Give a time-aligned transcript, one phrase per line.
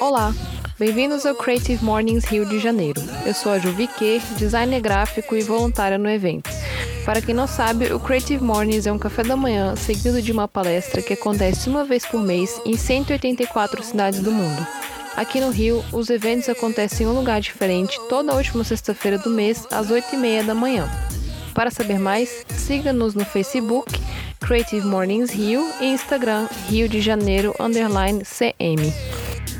[0.00, 0.34] Olá,
[0.78, 3.02] bem-vindos ao Creative Mornings Rio de Janeiro.
[3.26, 6.48] Eu sou a Juvique, designer gráfico e voluntária no evento.
[7.04, 10.48] Para quem não sabe, o Creative Mornings é um café da manhã seguido de uma
[10.48, 14.66] palestra que acontece uma vez por mês em 184 cidades do mundo.
[15.14, 19.66] Aqui no Rio, os eventos acontecem em um lugar diferente toda última sexta-feira do mês,
[19.70, 20.88] às 8h30 da manhã.
[21.54, 23.92] Para saber mais, siga-nos no Facebook,
[24.40, 28.92] Creative Mornings Rio e Instagram, Rio de Janeiro, underline CM.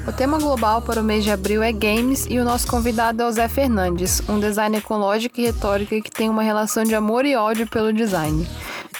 [0.06, 3.26] O tema global para o mês de abril é games e o nosso convidado é
[3.26, 7.24] o Zé Fernandes, um designer com lógica e retórica que tem uma relação de amor
[7.24, 8.44] e ódio pelo design.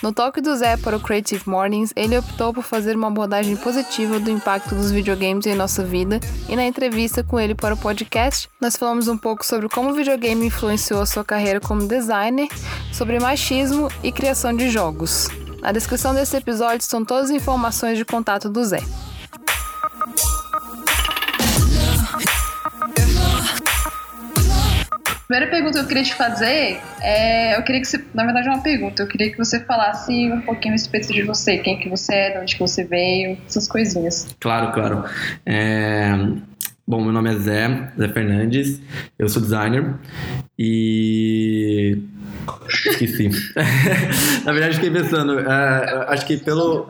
[0.03, 4.19] No toque do Zé para o Creative Mornings, ele optou por fazer uma abordagem positiva
[4.19, 8.51] do impacto dos videogames em nossa vida, e na entrevista com ele para o podcast,
[8.61, 12.49] nós falamos um pouco sobre como o videogame influenciou a sua carreira como designer,
[12.93, 15.29] sobre machismo e criação de jogos.
[15.61, 18.83] Na descrição desse episódio estão todas as informações de contato do Zé.
[25.33, 27.57] Primeira pergunta que eu queria te fazer é.
[27.57, 28.05] Eu queria que você.
[28.13, 29.03] Na verdade, é uma pergunta.
[29.03, 32.31] Eu queria que você falasse um pouquinho a respeito de você, quem que você é,
[32.33, 34.29] de onde que você veio, essas coisinhas.
[34.39, 35.05] Claro, claro.
[35.47, 36.13] É...
[36.87, 38.83] Bom, meu nome é Zé, Zé Fernandes,
[39.19, 39.95] eu sou designer
[40.59, 41.97] e
[42.87, 43.31] Esqueci.
[44.45, 46.87] Na verdade, fiquei pensando, é, acho que pelo,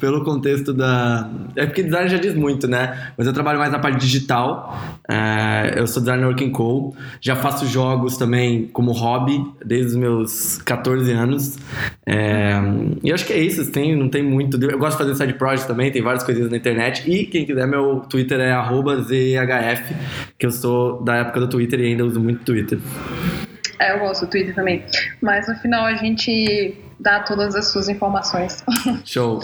[0.00, 1.30] pelo contexto da.
[1.56, 3.12] É porque design já diz muito, né?
[3.16, 4.76] Mas eu trabalho mais na parte digital.
[5.08, 6.94] É, eu sou designer working co.
[7.20, 11.58] Já faço jogos também como hobby desde os meus 14 anos.
[12.06, 12.54] É,
[13.02, 14.62] e acho que é isso, tem, não tem muito.
[14.62, 17.08] Eu gosto de fazer side project também, tem várias coisinhas na internet.
[17.10, 19.94] E quem quiser, meu Twitter é ZHF,
[20.38, 22.78] que eu sou da época do Twitter e ainda uso muito Twitter.
[23.84, 24.82] É, eu gosto do Twitter também.
[25.20, 28.64] Mas no final a gente dá todas as suas informações.
[29.04, 29.40] Show.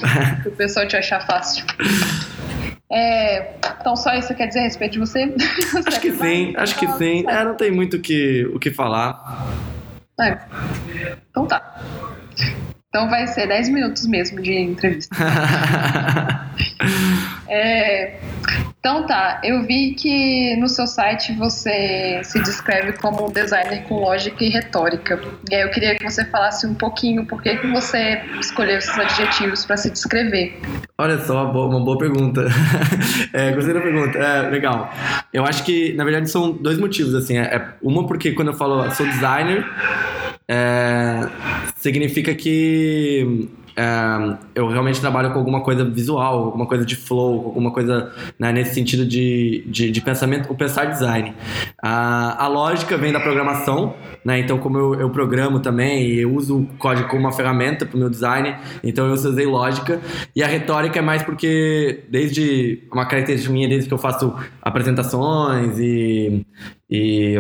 [0.47, 1.67] o pessoal te achar fácil.
[2.91, 5.25] É, então só isso quer dizer a respeito de você?
[5.87, 7.25] Acho que sim, acho que sim.
[7.29, 9.47] É, não tem muito que, o que falar.
[10.19, 10.39] É.
[11.31, 11.81] Então tá.
[12.91, 15.15] Então vai ser 10 minutos mesmo de entrevista.
[17.49, 18.19] é,
[18.81, 24.01] então tá, eu vi que no seu site você se descreve como um designer com
[24.01, 25.21] lógica e retórica.
[25.49, 28.99] E aí eu queria que você falasse um pouquinho por que, que você escolheu esses
[28.99, 30.61] adjetivos para se descrever.
[30.99, 32.45] Olha só, uma boa, uma boa pergunta.
[33.33, 34.19] é, gostei da pergunta.
[34.19, 34.93] É, legal.
[35.33, 37.15] Eu acho que, na verdade, são dois motivos.
[37.15, 37.39] assim.
[37.39, 39.65] É, é uma porque quando eu falo sou designer,
[40.53, 41.29] é,
[41.77, 47.71] significa que é, eu realmente trabalho com alguma coisa visual, alguma coisa de flow, alguma
[47.71, 51.33] coisa né, nesse sentido de, de, de, pensamento, o pensar design.
[51.81, 53.95] A, a lógica vem da programação,
[54.25, 54.41] né?
[54.41, 58.01] Então, como eu, eu programo também, eu uso o código como uma ferramenta para o
[58.01, 60.01] meu design, então eu usei lógica.
[60.35, 65.79] E a retórica é mais porque, desde uma característica minha, desde que eu faço apresentações
[65.79, 66.45] e,
[66.91, 67.37] e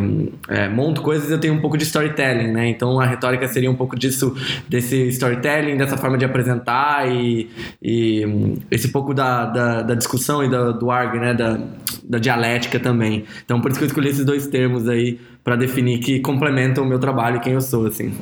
[0.48, 2.68] é, monto coisas, eu tenho um pouco de storytelling, né?
[2.68, 4.36] Então a retórica seria um pouco disso,
[4.68, 7.50] desse storytelling, dessa forma de apresentar e,
[7.82, 8.22] e
[8.70, 11.34] esse pouco da, da, da discussão e da, do arg, né?
[11.34, 11.58] Da,
[12.04, 13.24] da dialética também.
[13.44, 16.86] Então por isso que eu escolhi esses dois termos aí para definir que complementam o
[16.86, 18.12] meu trabalho e quem eu sou, assim.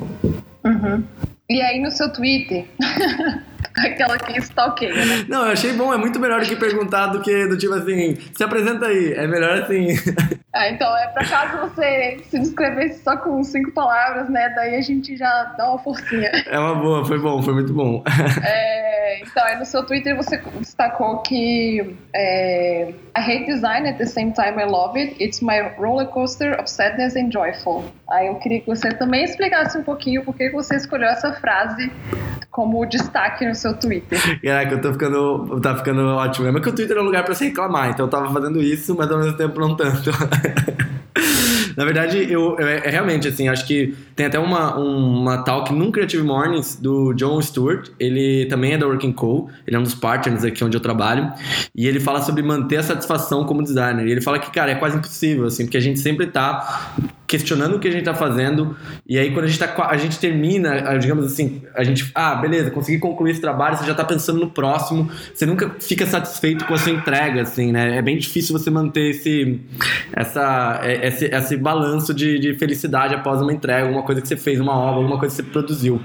[0.63, 1.03] Uhum.
[1.49, 2.65] E aí no seu Twitter,
[3.85, 5.25] aquela que stalkeia, né?
[5.27, 8.17] Não, eu achei bom, é muito melhor do que perguntar do que do tipo assim,
[8.33, 9.87] se apresenta aí, é melhor assim.
[10.51, 14.49] Ah, então é pra caso você se descrevesse só com cinco palavras, né?
[14.55, 16.31] Daí a gente já dá uma forcinha.
[16.47, 18.03] É uma boa, foi bom, foi muito bom.
[18.43, 24.05] É, então, aí no seu Twitter você destacou que é, I hate design at the
[24.05, 25.15] same time I love it.
[25.23, 27.83] It's my roller coaster of sadness and joyful.
[28.09, 31.91] Aí eu queria que você também explicasse um pouquinho por que você escolheu essa frase
[32.51, 34.19] como destaque no seu Twitter.
[34.41, 36.47] Caraca, eu tô ficando, tá ficando ótimo.
[36.47, 38.95] É que o Twitter é um lugar pra se reclamar, então eu tava fazendo isso,
[38.95, 40.11] mas ao mesmo tempo não tanto.
[41.79, 45.91] Na verdade, eu, eu é, realmente assim, acho que tem até uma, uma talk num
[45.91, 47.89] Creative Mornings do John Stewart.
[47.97, 49.49] Ele também é da Working Co.
[49.65, 51.31] Ele é um dos partners aqui onde eu trabalho.
[51.73, 54.05] E ele fala sobre manter a satisfação como designer.
[54.07, 56.95] E ele fala que, cara, é quase impossível, assim, porque a gente sempre tá
[57.29, 58.75] questionando o que a gente está fazendo,
[59.07, 62.71] e aí quando a gente, tá, a gente termina, digamos assim, a gente, ah, beleza,
[62.71, 66.73] consegui concluir esse trabalho, você já está pensando no próximo, você nunca fica satisfeito com
[66.73, 67.97] a sua entrega, assim, né?
[67.97, 69.61] É bem difícil você manter esse,
[70.11, 74.35] essa, é, esse, esse balanço de, de felicidade após uma entrega, uma coisa que você
[74.35, 76.01] fez, uma obra, alguma coisa que você produziu.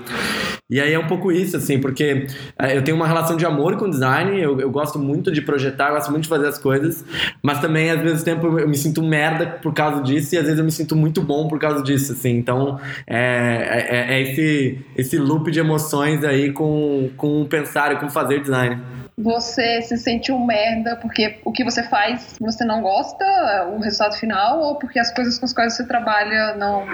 [0.75, 2.27] E aí é um pouco isso, assim, porque
[2.59, 5.93] é, eu tenho uma relação de amor com design, eu, eu gosto muito de projetar,
[5.93, 7.05] gosto muito de fazer as coisas,
[7.41, 10.59] mas também, às vezes, tempo eu me sinto merda por causa disso e às vezes
[10.59, 12.31] eu me sinto muito bom por causa disso, assim.
[12.31, 18.11] Então, é, é, é esse, esse loop de emoções aí com, com pensar e com
[18.11, 23.25] fazer design você se sente um merda porque o que você faz você não gosta,
[23.73, 26.85] o resultado final, ou porque as coisas com as quais você trabalha não.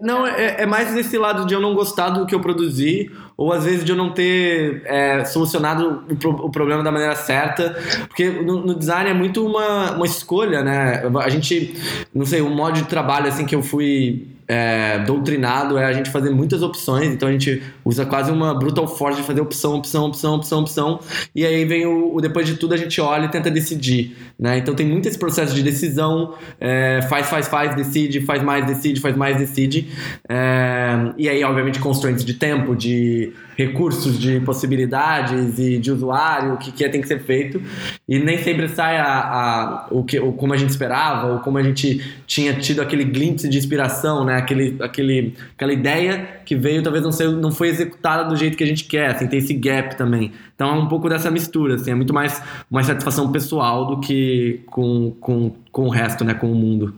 [0.00, 3.52] Não, é, é mais nesse lado de eu não gostar do que eu produzi, ou
[3.52, 7.76] às vezes de eu não ter é, solucionado o, pro, o, problema da maneira certa,
[8.08, 11.02] porque no, no, design é muito uma, uma escolha, né?
[11.22, 11.76] A gente,
[12.12, 16.10] não sei, um modo de trabalho assim que eu fui é, doutrinado é a gente
[16.10, 20.04] fazer muitas opções, então a gente usa quase uma brutal force de fazer opção, opção,
[20.04, 21.00] opção, opção, opção,
[21.34, 24.58] e aí vem o, o depois de tudo a gente olha e tenta decidir, né?
[24.58, 29.00] Então tem muito esse processo de decisão, é, faz, faz, faz, decide, faz mais, decide,
[29.00, 29.88] faz mais, decide,
[30.28, 36.56] é, e aí obviamente constraints de tempo, de recursos de possibilidades e de usuário, o
[36.56, 37.60] que, que é, tem que ser feito,
[38.08, 41.58] e nem sempre sai a, a, o que, o, como a gente esperava, ou como
[41.58, 44.36] a gente tinha tido aquele glimpse de inspiração, né?
[44.36, 48.64] aquele, aquele, aquela ideia que veio talvez não, ser, não foi executada do jeito que
[48.64, 50.32] a gente quer, assim, tem esse gap também.
[50.54, 54.60] Então é um pouco dessa mistura, assim, é muito mais uma satisfação pessoal do que
[54.66, 56.94] com, com, com o resto, né, com o mundo.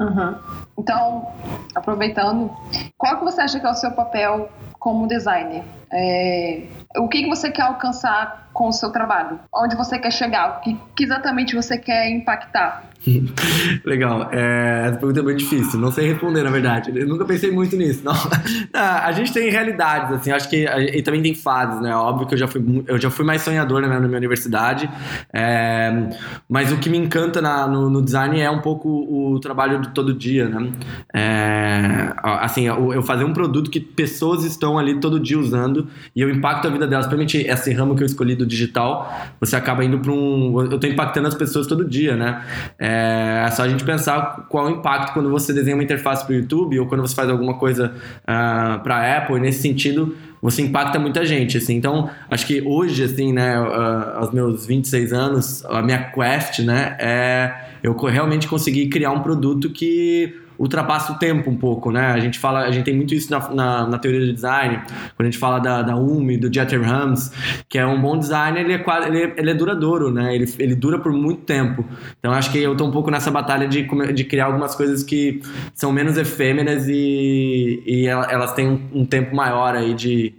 [0.00, 0.34] Uhum.
[0.78, 1.26] Então,
[1.74, 2.50] aproveitando,
[2.96, 4.48] qual que você acha que é o seu papel
[4.78, 5.64] como designer?
[5.92, 6.62] É,
[6.98, 9.40] o que, que você quer alcançar com o seu trabalho?
[9.52, 10.58] Onde você quer chegar?
[10.58, 12.84] O que, que exatamente você quer impactar?
[13.84, 14.28] Legal.
[14.32, 15.78] É, essa pergunta é muito difícil.
[15.78, 16.92] Não sei responder, na verdade.
[16.94, 18.02] Eu nunca pensei muito nisso.
[18.04, 18.12] Não.
[18.74, 20.30] a gente tem realidades, assim.
[20.30, 21.94] Acho que e também tem fases, né?
[21.94, 24.90] Óbvio que eu já fui, eu já fui mais sonhador né, na minha universidade.
[25.32, 26.08] É,
[26.48, 29.90] mas o que me encanta na, no, no, design é um pouco o trabalho de
[29.90, 30.67] todo dia, né?
[31.14, 36.30] É, assim, eu, fazer um produto que pessoas estão ali todo dia usando e eu
[36.30, 37.06] impacto a vida delas.
[37.06, 40.60] Principalmente esse ramo que eu escolhi do digital, você acaba indo para um.
[40.60, 42.42] Eu estou impactando as pessoas todo dia, né?
[42.78, 46.32] É, é só a gente pensar qual o impacto quando você desenha uma interface para
[46.32, 49.36] o YouTube ou quando você faz alguma coisa uh, ah, para a Apple.
[49.36, 51.76] E nesse sentido, você impacta muita gente, assim.
[51.76, 56.96] Então, acho que hoje, assim, né, uh, aos meus 26 anos, a minha quest, né,
[56.98, 62.08] é eu realmente conseguir criar um produto que ultrapassa o tempo um pouco, né?
[62.08, 64.82] A gente fala, a gente tem muito isso na, na, na teoria do design,
[65.16, 67.32] quando a gente fala da, da UMI, do Dieter Rams,
[67.68, 70.34] que é um bom designer, ele é, quase, ele ele é duradouro, né?
[70.34, 71.84] Ele, ele dura por muito tempo.
[72.18, 75.40] Então acho que eu tô um pouco nessa batalha de, de criar algumas coisas que
[75.74, 80.34] são menos efêmeras e, e elas têm um, um tempo maior aí de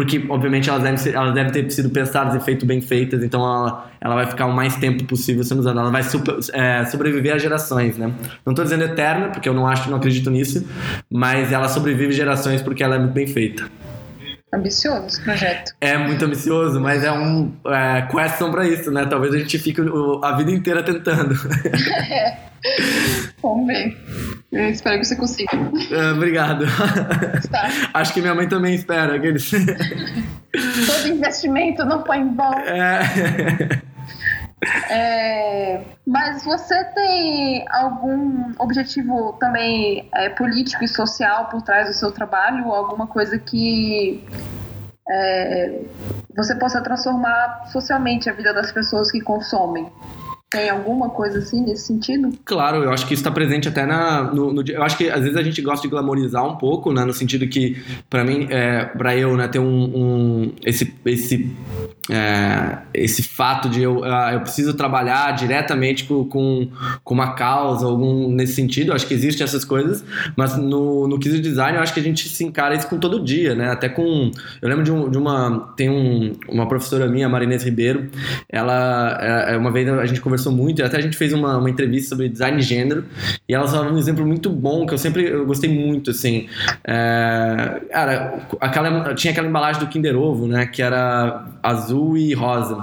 [0.00, 3.42] porque obviamente elas devem, ser, elas devem ter sido pensadas e feito bem feitas, então
[3.42, 7.34] ela, ela vai ficar o mais tempo possível sendo usada, ela vai super, é, sobreviver
[7.34, 8.10] a gerações, né?
[8.46, 10.66] Não estou dizendo eterna, porque eu não acho, não acredito nisso,
[11.10, 13.70] mas ela sobrevive gerações porque ela é muito bem feita.
[14.54, 15.74] Ambicioso esse projeto.
[15.82, 19.04] É muito ambicioso, mas é um é, question para isso, né?
[19.04, 19.82] Talvez a gente fique
[20.22, 21.34] a vida inteira tentando.
[22.10, 22.38] é.
[23.42, 23.98] Vamos ver.
[24.52, 25.50] Eu espero que você consiga.
[25.90, 26.64] É, obrigado.
[27.50, 27.68] Tá.
[27.94, 29.16] Acho que minha mãe também espera.
[29.16, 29.50] Aqueles...
[29.50, 32.52] Todo investimento não foi em vão.
[32.54, 33.00] É.
[34.90, 42.12] É, mas você tem algum objetivo também é, político e social por trás do seu
[42.12, 42.70] trabalho?
[42.70, 44.22] Alguma coisa que
[45.08, 45.80] é,
[46.36, 49.90] você possa transformar socialmente a vida das pessoas que consomem?
[50.50, 52.32] Tem alguma coisa assim nesse sentido?
[52.44, 54.24] Claro, eu acho que isso está presente até na.
[54.34, 57.04] No, no, eu acho que às vezes a gente gosta de glamorizar um pouco, né?
[57.04, 57.80] No sentido que,
[58.10, 59.84] para mim, é, para eu, né, ter um.
[59.84, 61.56] um esse, esse,
[62.10, 66.68] é, esse fato de eu, ah, eu preciso trabalhar diretamente com, com,
[67.04, 70.04] com uma causa, algum nesse sentido, eu acho que existem essas coisas,
[70.36, 73.22] mas no, no quesito design eu acho que a gente se encara isso com todo
[73.22, 73.70] dia, né?
[73.70, 74.32] Até com.
[74.60, 75.72] Eu lembro de, um, de uma.
[75.76, 78.10] Tem um, uma professora minha, Marinês Ribeiro,
[78.48, 79.18] ela.
[79.20, 82.28] É, uma vez a gente conversou muito, até a gente fez uma, uma entrevista sobre
[82.28, 83.04] design de gênero,
[83.48, 86.48] e ela usava um exemplo muito bom, que eu sempre eu gostei muito, assim.
[86.84, 92.78] É, cara, aquela, tinha aquela embalagem do Kinder Ovo, né, que era azul e rosa.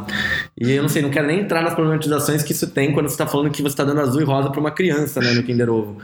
[0.60, 3.14] E eu não sei, não quero nem entrar nas problematizações que isso tem quando você
[3.14, 5.70] está falando que você está dando azul e rosa para uma criança, né, no Kinder
[5.70, 5.98] Ovo.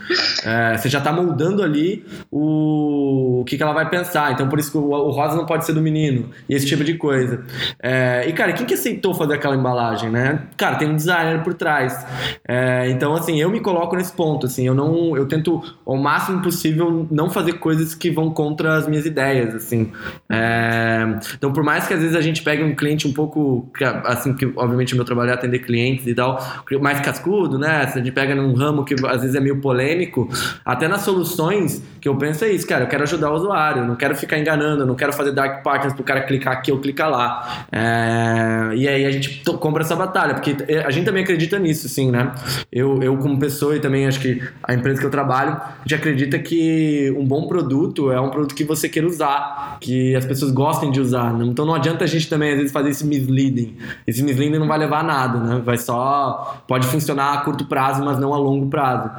[0.46, 4.60] É, você já está moldando ali o, o que, que ela vai pensar, então por
[4.60, 7.44] isso que o, o, rosa não pode ser do menino, e esse tipo de coisa.
[7.82, 10.44] É, e, cara, quem que aceitou fazer aquela embalagem, né?
[10.58, 12.06] Cara, tem um designer por trás.
[12.48, 16.42] É, então, assim, eu me coloco nesse ponto, assim, eu não, eu tento ao máximo
[16.42, 19.92] possível não fazer coisas que vão contra as minhas ideias, assim.
[20.32, 23.70] É, então, por mais que às vezes a gente pegue um cliente um pouco,
[24.06, 26.40] assim, porque obviamente o meu trabalho é atender clientes e tal,
[26.82, 27.88] mais cascudo, né?
[27.88, 30.30] Se a gente pega num ramo que às vezes é meio polêmico,
[30.66, 33.96] até nas soluções que eu penso é isso, cara, eu quero ajudar o usuário, não
[33.96, 37.66] quero ficar enganando, não quero fazer dark patterns pro cara clicar aqui ou clicar lá.
[37.72, 40.56] É, e aí a gente compra essa batalha, porque
[40.86, 42.34] a gente também acredita nisso, sim, né?
[42.72, 45.96] Eu, eu como pessoa e também acho que a empresa que eu trabalho, a gente
[45.96, 50.52] acredita que um bom produto é um produto que você quer usar, que as pessoas
[50.52, 51.34] gostem de usar.
[51.34, 51.46] Né?
[51.46, 53.76] Então não adianta a gente também às vezes fazer esse misleading.
[54.06, 55.62] Esse misleading não vai levar a nada, né?
[55.64, 59.10] Vai só pode funcionar a curto prazo, mas não a longo prazo.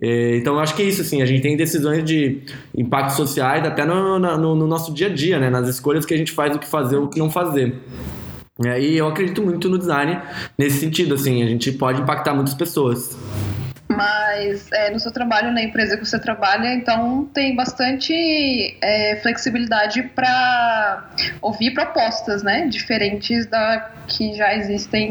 [0.00, 2.42] É, então eu acho que é isso, assim, a gente tem decisões de
[2.76, 5.50] impactos sociais até no, no, no nosso dia a dia, né?
[5.50, 7.80] Nas escolhas que a gente faz o que fazer ou o que não fazer.
[8.78, 10.20] E eu acredito muito no design
[10.58, 13.16] nesse sentido, assim, a gente pode impactar muitas pessoas.
[13.96, 18.12] Mas é, no seu trabalho, na empresa que você trabalha, então tem bastante
[18.80, 22.66] é, flexibilidade para ouvir propostas, né?
[22.66, 25.10] Diferentes da que já existem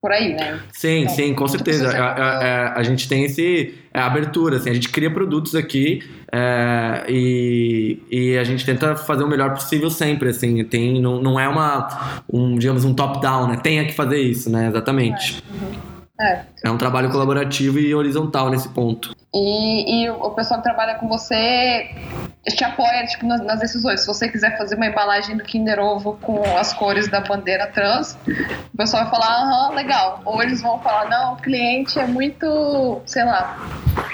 [0.00, 0.60] por aí, né?
[0.72, 1.90] Sim, então, sim, com certeza.
[1.90, 6.02] A, a, a, a, gente tem esse a abertura, assim, a gente cria produtos aqui
[6.32, 11.40] é, e, e a gente tenta fazer o melhor possível sempre, assim, tem, não, não
[11.40, 13.60] é uma, um, digamos, um top-down, né?
[13.60, 14.68] Tenha que fazer isso, né?
[14.68, 15.42] Exatamente.
[15.50, 15.97] É, uhum.
[16.20, 16.42] É.
[16.64, 19.14] é um trabalho colaborativo e horizontal nesse ponto.
[19.34, 21.90] E, e o pessoal que trabalha com você
[22.54, 24.00] te apoia tipo, nas, nas, decisões.
[24.00, 28.16] Se você quiser fazer uma embalagem do Kinder Ovo com as cores da bandeira trans,
[28.72, 30.22] o pessoal vai falar, aham, legal.
[30.24, 33.56] Ou eles vão falar, não, o cliente é muito, sei lá,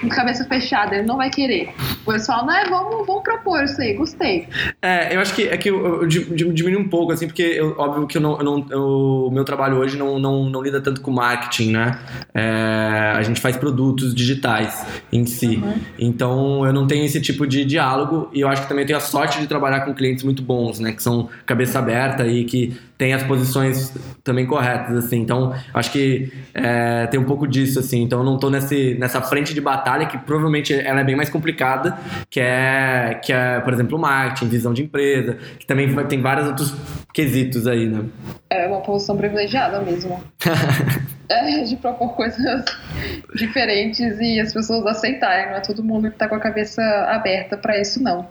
[0.01, 1.75] com cabeça fechada, ele não vai querer.
[2.07, 4.49] O pessoal, não, vamos, vamos propor isso aí, gostei.
[4.81, 8.07] É, eu acho que é que eu, eu diminui um pouco, assim, porque eu, óbvio
[8.07, 11.11] que eu não, eu não, o meu trabalho hoje não, não, não lida tanto com
[11.11, 11.99] marketing, né?
[12.35, 15.57] É, a gente faz produtos digitais em si.
[15.57, 15.75] Uhum.
[15.99, 19.01] Então eu não tenho esse tipo de diálogo e eu acho que também tenho a
[19.01, 20.93] sorte de trabalhar com clientes muito bons, né?
[20.93, 25.19] Que são cabeça aberta e que tem as posições também corretas, assim.
[25.19, 28.03] Então, acho que é, tem um pouco disso, assim.
[28.03, 31.29] Então, eu não tô nesse, nessa frente de batalha que provavelmente ela é bem mais
[31.29, 31.97] complicada,
[32.31, 36.75] que é, que é, por exemplo, marketing, visão de empresa, que também tem vários outros
[37.13, 38.05] quesitos aí, né?
[38.51, 40.23] É uma posição privilegiada mesmo.
[41.29, 42.65] é, de propor coisas
[43.35, 45.47] diferentes e as pessoas aceitarem.
[45.47, 48.27] Não é todo mundo que tá com a cabeça aberta para isso, não.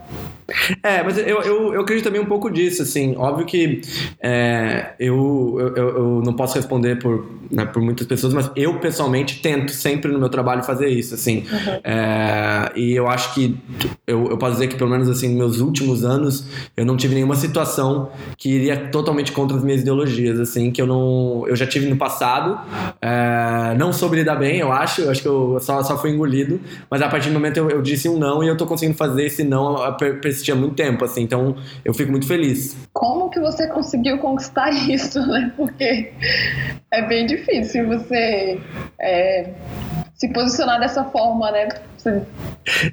[0.82, 3.16] É, mas eu, eu, eu, acredito também um pouco disso, assim.
[3.16, 3.82] Óbvio que
[4.22, 9.42] é, eu, eu, eu, não posso responder por, né, por muitas pessoas, mas eu pessoalmente
[9.42, 11.46] tento sempre no meu trabalho fazer isso, assim.
[11.50, 11.80] Uhum.
[11.84, 13.58] É, e eu acho que
[14.06, 16.46] eu, eu posso dizer que pelo menos assim, nos meus últimos anos,
[16.76, 20.88] eu não tive nenhuma situação que iria totalmente contra as minhas ideologias, assim, que eu
[20.88, 21.46] não.
[21.48, 22.60] Eu já tive no passado,
[23.02, 26.60] é, não soube lidar bem, eu acho, eu acho que eu só, só fui engolido,
[26.90, 29.26] mas a partir do momento eu, eu disse um não e eu tô conseguindo fazer
[29.26, 29.76] esse não
[30.22, 32.76] persistir há muito tempo, assim, então eu fico muito feliz.
[32.94, 35.52] Como que você conseguiu conquistar isso, né?
[35.56, 36.12] Porque
[36.92, 38.60] é bem difícil você
[39.00, 39.50] é,
[40.16, 41.68] se posicionar dessa forma, né?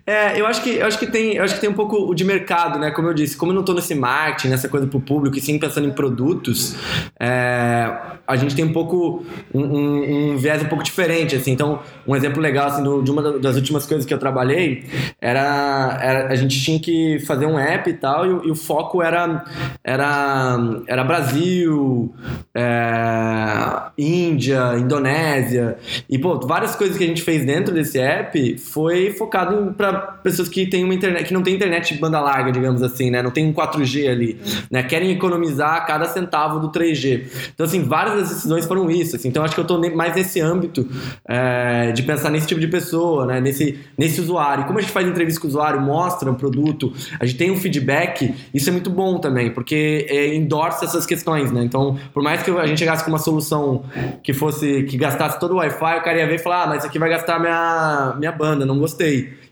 [0.06, 2.24] É, eu acho que eu acho que tem, eu acho que tem um pouco de
[2.24, 2.90] mercado, né?
[2.90, 5.40] Como eu disse, como eu não estou nesse marketing, nessa coisa para o público, e
[5.40, 6.74] sim pensando em produtos,
[7.18, 7.90] é,
[8.26, 11.52] a gente tem um pouco um, um, um, viés um pouco diferente, assim.
[11.52, 14.84] Então, um exemplo legal assim do, de uma das últimas coisas que eu trabalhei
[15.20, 19.02] era, era a gente tinha que fazer um app e tal, e, e o foco
[19.02, 19.44] era
[19.82, 22.14] era era Brasil,
[22.54, 28.99] é, Índia, Indonésia e pô, várias coisas que a gente fez dentro desse app foi
[29.08, 32.52] foi focado para pessoas que têm uma internet, que não tem internet de banda larga,
[32.52, 33.22] digamos assim, né?
[33.22, 34.38] Não tem um 4G ali,
[34.70, 34.82] né?
[34.82, 37.26] Querem economizar cada centavo do 3G.
[37.54, 39.16] Então, assim, várias das decisões foram isso.
[39.16, 39.28] Assim.
[39.28, 40.86] Então, acho que eu estou mais nesse âmbito
[41.28, 43.40] é, de pensar nesse tipo de pessoa, né?
[43.40, 44.64] Nesse, nesse usuário.
[44.64, 47.56] Como a gente faz entrevista com o usuário, mostra o produto, a gente tem um
[47.56, 51.62] feedback, isso é muito bom também, porque é, endorça essas questões, né?
[51.64, 53.84] Então, por mais que a gente chegasse com uma solução
[54.22, 56.78] que fosse, que gastasse todo o Wi-Fi, o cara ia ver e falar, ah, mas
[56.78, 58.89] isso aqui vai gastar minha, minha banda, não gostei.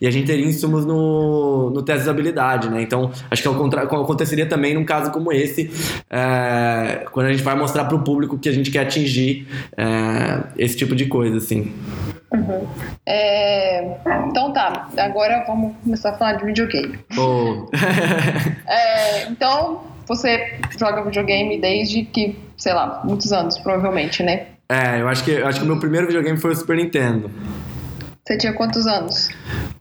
[0.01, 2.83] E a gente teria insumos no, no teste de habilidade, né?
[2.83, 5.71] Então, acho que aconteceria também num caso como esse,
[6.09, 10.43] é, quando a gente vai mostrar para o público que a gente quer atingir é,
[10.57, 11.73] esse tipo de coisa, assim.
[12.33, 12.67] Uhum.
[13.07, 13.97] É,
[14.29, 16.99] então tá, agora vamos começar a falar de videogame.
[17.17, 17.67] Oh.
[18.69, 24.47] é, então, você joga videogame desde que, sei lá, muitos anos, provavelmente, né?
[24.71, 27.31] É, eu acho que, eu acho que o meu primeiro videogame foi o Super Nintendo.
[28.29, 29.31] Você tinha quantos anos?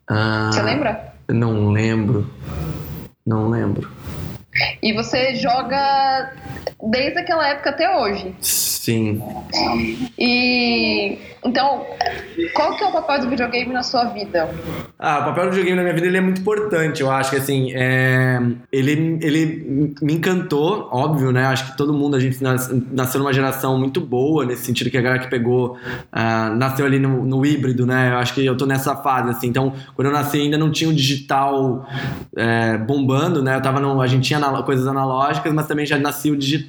[0.09, 1.13] Ah, você lembra?
[1.27, 2.31] Não lembro.
[3.25, 3.91] Não lembro.
[4.81, 6.31] E você joga
[6.81, 8.35] desde aquela época até hoje?
[8.39, 9.21] Sim.
[10.17, 11.85] E Então,
[12.53, 14.49] qual que é o papel do videogame na sua vida?
[14.99, 17.35] Ah, o papel do videogame na minha vida ele é muito importante, eu acho que
[17.37, 18.41] assim, é...
[18.71, 21.45] ele, ele me encantou, óbvio, né?
[21.45, 22.39] Acho que todo mundo, a gente
[22.91, 26.99] nasceu numa geração muito boa, nesse sentido que a galera que pegou, uh, nasceu ali
[26.99, 28.11] no, no, híbrido, né?
[28.11, 29.47] Eu acho que eu tô nessa fase, assim.
[29.47, 31.87] Então, quando eu nasci ainda não tinha o digital
[32.35, 33.55] é, bombando, né?
[33.55, 36.66] Eu tava no, a gente tinha coisas analógicas, mas também já nascia o digital.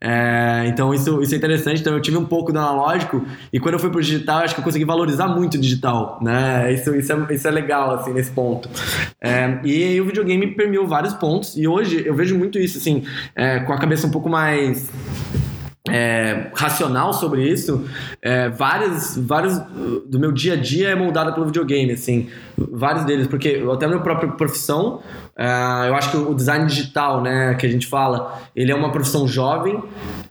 [0.00, 1.80] É, então, isso, isso é interessante.
[1.80, 4.60] Então, eu tive um pouco do analógico e quando eu fui pro digital, acho que
[4.60, 6.72] eu consegui valorizar muito o digital, né?
[6.72, 8.68] Isso, isso, é, isso é legal, assim, nesse ponto.
[9.20, 13.60] É, e o videogame permeou vários pontos e hoje eu vejo muito isso, assim, é,
[13.60, 14.88] com a cabeça um pouco mais
[15.90, 17.84] é, racional sobre isso,
[18.22, 19.16] é, vários,
[20.06, 23.88] do meu dia a dia é moldada pelo videogame, assim, vários deles, porque até a
[23.88, 25.00] minha própria profissão,
[25.36, 28.90] é, eu acho que o design digital, né, que a gente fala, ele é uma
[28.90, 29.82] profissão jovem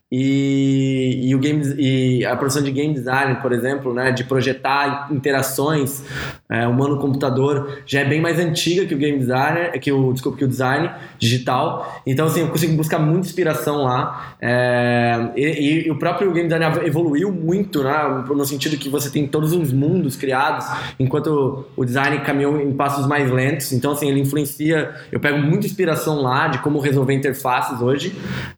[0.09, 5.09] e, e, o game, e a produção de game design, por exemplo, né, de projetar
[5.11, 6.01] interações
[6.49, 10.45] é, humano-computador, já é bem mais antiga que o game designer, que o, desculpa, que
[10.45, 12.01] o design digital.
[12.05, 14.37] Então, assim, eu consigo buscar muita inspiração lá.
[14.39, 19.27] É, e, e, o próprio game design evoluiu muito, né, no sentido que você tem
[19.27, 20.65] todos os mundos criados,
[20.97, 23.73] enquanto o design caminhou em passos mais lentos.
[23.73, 24.95] Então, assim, ele influencia.
[25.11, 28.15] Eu pego muita inspiração lá de como resolver interfaces hoje.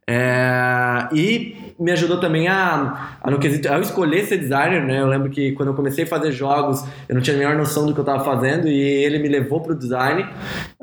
[0.07, 1.38] É, e
[1.79, 4.99] me ajudou também a, a, no quesito, a escolher ser designer, né?
[4.99, 7.85] Eu lembro que quando eu comecei a fazer jogos, eu não tinha a menor noção
[7.85, 10.25] do que eu estava fazendo e ele me levou para o design.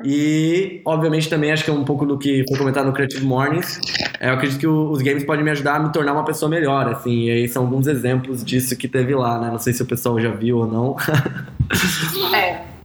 [0.03, 3.79] E, obviamente, também acho que é um pouco do que foi comentado no Creative Mornings.
[4.19, 6.87] É, eu acredito que os games podem me ajudar a me tornar uma pessoa melhor,
[6.87, 7.25] assim.
[7.25, 9.49] E aí são alguns exemplos disso que teve lá, né?
[9.51, 10.95] Não sei se o pessoal já viu ou não.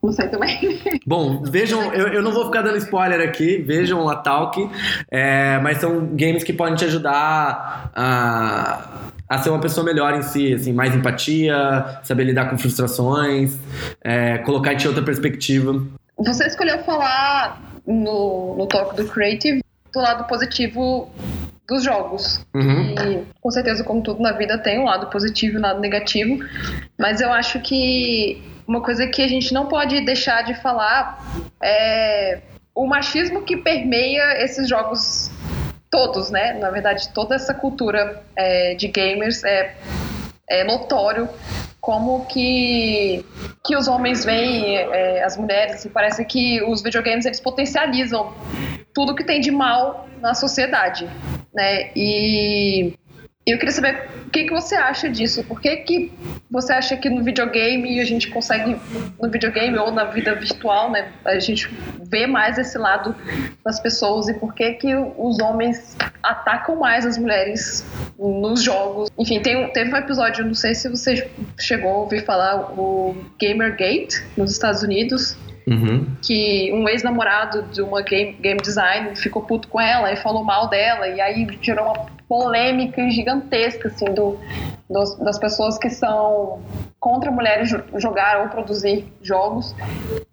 [0.03, 0.81] Não sei também.
[1.07, 4.69] Bom, vejam, eu, eu não vou ficar dando spoiler aqui, vejam a Talk,
[5.11, 8.89] é, mas são games que podem te ajudar a,
[9.29, 13.57] a ser uma pessoa melhor em si, assim, mais empatia, saber lidar com frustrações,
[14.03, 15.81] é, colocar em outra perspectiva.
[16.19, 21.11] Você escolheu falar no, no Talk do Creative do lado positivo
[21.69, 22.45] dos jogos.
[22.55, 22.95] Uhum.
[22.95, 26.45] E com certeza, como tudo na vida, tem um lado positivo e um lado negativo.
[26.99, 31.19] Mas eu acho que uma coisa que a gente não pode deixar de falar
[31.63, 32.41] é
[32.75, 35.31] o machismo que permeia esses jogos
[35.91, 36.55] todos, né?
[36.55, 39.75] Na verdade, toda essa cultura é, de gamers é,
[40.49, 41.29] é notório
[41.81, 43.25] como que,
[43.65, 48.33] que os homens veem é, as mulheres e parece que os videogames eles potencializam
[48.95, 51.11] tudo que tem de mal na sociedade,
[51.53, 51.91] né?
[51.97, 52.95] E
[53.45, 55.43] eu queria saber o que, que você acha disso.
[55.45, 56.13] Por que, que
[56.49, 58.77] você acha que no videogame a gente consegue,
[59.21, 61.69] no videogame ou na vida virtual, né, a gente
[62.05, 63.17] vê mais esse lado
[63.65, 67.85] das pessoas e por que, que os homens atacam mais as mulheres
[68.17, 69.11] nos jogos?
[69.19, 71.29] Enfim, tem, teve um episódio, não sei se você
[71.59, 76.07] chegou a ouvir falar, o Gamergate, nos Estados Unidos, Uhum.
[76.23, 80.69] Que um ex-namorado de uma game, game design ficou puto com ela e falou mal
[80.69, 84.39] dela, e aí gerou uma polêmica gigantesca, assim, do,
[84.93, 86.61] dos, das pessoas que são
[87.03, 89.75] contra mulheres jogar ou produzir jogos.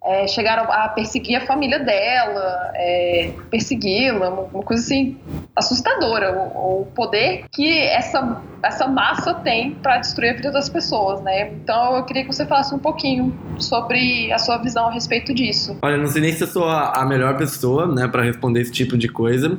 [0.04, 5.18] É, chegaram a perseguir a família dela, é, persegui-la, uma, coisa assim
[5.56, 6.32] assustadora.
[6.32, 11.50] O, o, poder que essa, essa massa tem para destruir a vida das pessoas, né?
[11.50, 15.76] Então eu queria que você falasse um pouquinho sobre a sua visão a respeito disso.
[15.82, 18.72] Olha, não sei nem se eu sou a, a melhor pessoa, né, para responder esse
[18.72, 19.58] tipo de coisa,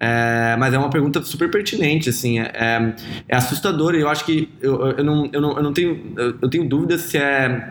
[0.00, 2.94] é, mas é uma pergunta super pertinente assim, é, é,
[3.28, 6.48] é assustador e eu acho que eu, eu, não, eu, não, eu não tenho, eu
[6.50, 7.68] tenho dúvidas se é,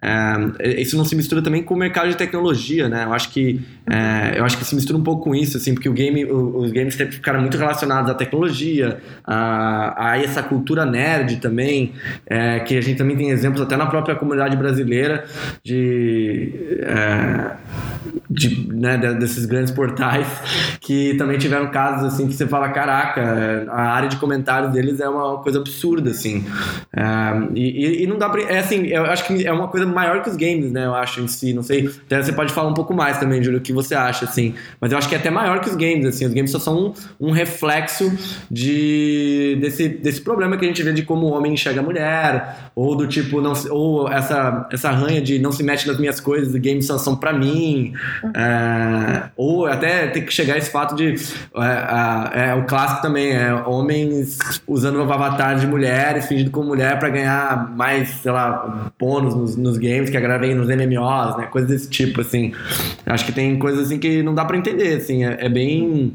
[0.00, 3.04] é, isso não se mistura também com o mercado de tecnologia, né?
[3.04, 5.88] Eu acho que é, eu acho que se mistura um pouco com isso, assim, porque
[5.88, 11.92] o game, os games ficaram muito relacionados à tecnologia, a, a essa cultura nerd também,
[12.26, 15.24] é, que a gente também tem exemplos até na própria comunidade brasileira
[15.64, 17.50] de é,
[18.28, 20.26] de, né, desses grandes portais
[20.80, 25.08] que também tiveram casos assim que você fala, caraca, a área de comentários deles é
[25.08, 26.44] uma coisa absurda, assim.
[26.94, 27.02] É,
[27.54, 28.42] e, e, não dá pra.
[28.42, 30.86] É assim, eu acho que é uma coisa maior que os games, né?
[30.86, 31.90] Eu acho em si, não sei.
[32.06, 34.54] Até você pode falar um pouco mais também, Júlio, o que você acha, assim.
[34.80, 36.26] Mas eu acho que é até maior que os games, assim.
[36.26, 36.78] Os games só são
[37.20, 38.12] um, um reflexo
[38.50, 42.70] de, desse, desse problema que a gente vê de como o homem enxerga a mulher,
[42.74, 46.54] ou do tipo, não, ou essa, essa ranha de não se mete nas minhas coisas,
[46.54, 47.87] os games só são pra mim.
[48.34, 51.14] É, ou até tem que chegar esse fato de.
[51.54, 56.98] É, é, o clássico também, é homens usando o avatar de mulheres, fingindo como mulher
[56.98, 61.36] para ganhar mais, sei lá, bônus nos, nos, games, que a galera vem nos MMOs,
[61.36, 61.46] né?
[61.46, 62.52] Coisas desse tipo, assim.
[63.06, 65.24] Acho que tem coisas assim que não dá para entender, assim.
[65.24, 66.12] É, é bem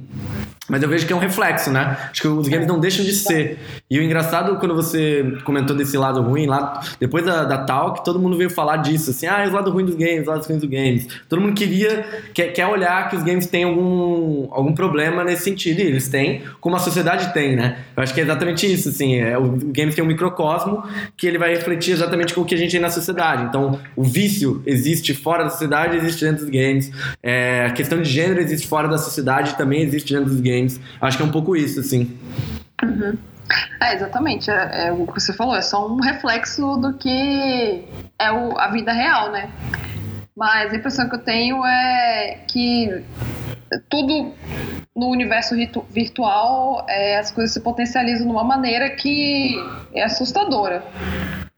[0.69, 1.97] Mas eu vejo que é um reflexo, né?
[2.09, 3.59] Acho que os games não deixam de ser.
[3.91, 8.17] E o engraçado, quando você comentou desse lado ruim, lá, depois da, da Talk, todo
[8.17, 10.69] mundo veio falar disso, assim, ah, os lados ruins dos games, os lados ruins dos
[10.69, 11.07] games.
[11.27, 15.79] Todo mundo queria, quer, quer olhar que os games têm algum, algum problema nesse sentido,
[15.79, 17.79] e eles têm, como a sociedade tem, né?
[17.95, 20.81] Eu acho que é exatamente isso, assim, é, o games tem um microcosmo
[21.17, 23.43] que ele vai refletir exatamente com o que a gente tem na sociedade.
[23.43, 26.89] Então, o vício existe fora da sociedade, existe dentro dos games.
[27.21, 30.79] É, a questão de gênero existe fora da sociedade, também existe dentro dos games games.
[31.01, 32.17] Acho que é um pouco isso, assim.
[32.83, 33.17] Uhum.
[33.81, 34.49] É, exatamente.
[34.49, 37.85] É, é, o que você falou, é só um reflexo do que
[38.19, 39.49] é o, a vida real, né?
[40.35, 43.03] Mas a impressão que eu tenho é que
[43.89, 44.33] tudo
[44.95, 45.55] no universo
[45.89, 49.55] virtual, é, as coisas se potencializam de uma maneira que
[49.93, 50.83] é assustadora.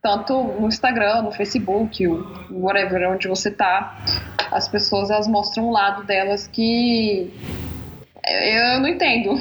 [0.02, 2.06] Tanto no Instagram, no Facebook,
[2.50, 3.98] whatever, onde você tá,
[4.52, 7.30] as pessoas elas mostram um lado delas que
[8.26, 9.38] eu não entendo.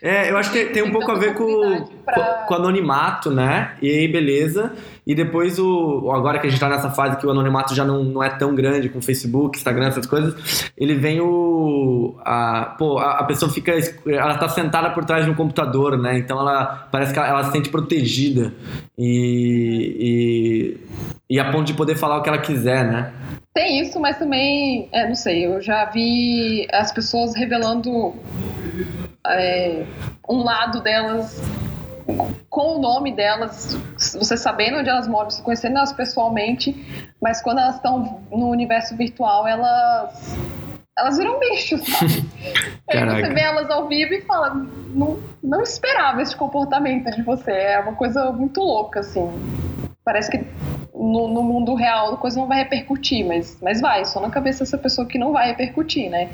[0.00, 2.44] É, eu acho que tem um pouco a ver com, pra...
[2.46, 3.72] com, o anonimato, né?
[3.82, 4.72] E aí, beleza.
[5.06, 8.04] E depois, o, agora que a gente tá nessa fase que o anonimato já não,
[8.04, 12.16] não é tão grande com Facebook, Instagram, essas coisas, ele vem o.
[12.24, 13.72] A, pô, a, a pessoa fica.
[14.06, 16.18] Ela tá sentada por trás de um computador, né?
[16.18, 18.54] Então ela parece que ela, ela se sente protegida.
[18.96, 20.80] E, e,
[21.30, 23.12] e a ponto de poder falar o que ela quiser, né?
[23.52, 28.14] Tem isso, mas também, é, não sei, eu já vi as pessoas revelando
[29.26, 29.84] é,
[30.28, 31.42] um lado delas
[32.48, 36.74] com o nome delas, você sabendo onde elas moram, você conhecendo elas pessoalmente,
[37.20, 40.36] mas quando elas estão no universo virtual, elas
[40.98, 42.28] elas viram bichos, sabe?
[42.90, 44.54] Aí você vê elas ao vivo e fala,
[44.94, 49.30] não, não esperava esse comportamento de você, é uma coisa muito louca, assim.
[50.08, 50.42] Parece que
[50.94, 54.60] no, no, mundo real a coisa não vai repercutir, mas, mas vai, só na cabeça
[54.60, 56.30] dessa pessoa que não vai repercutir, né?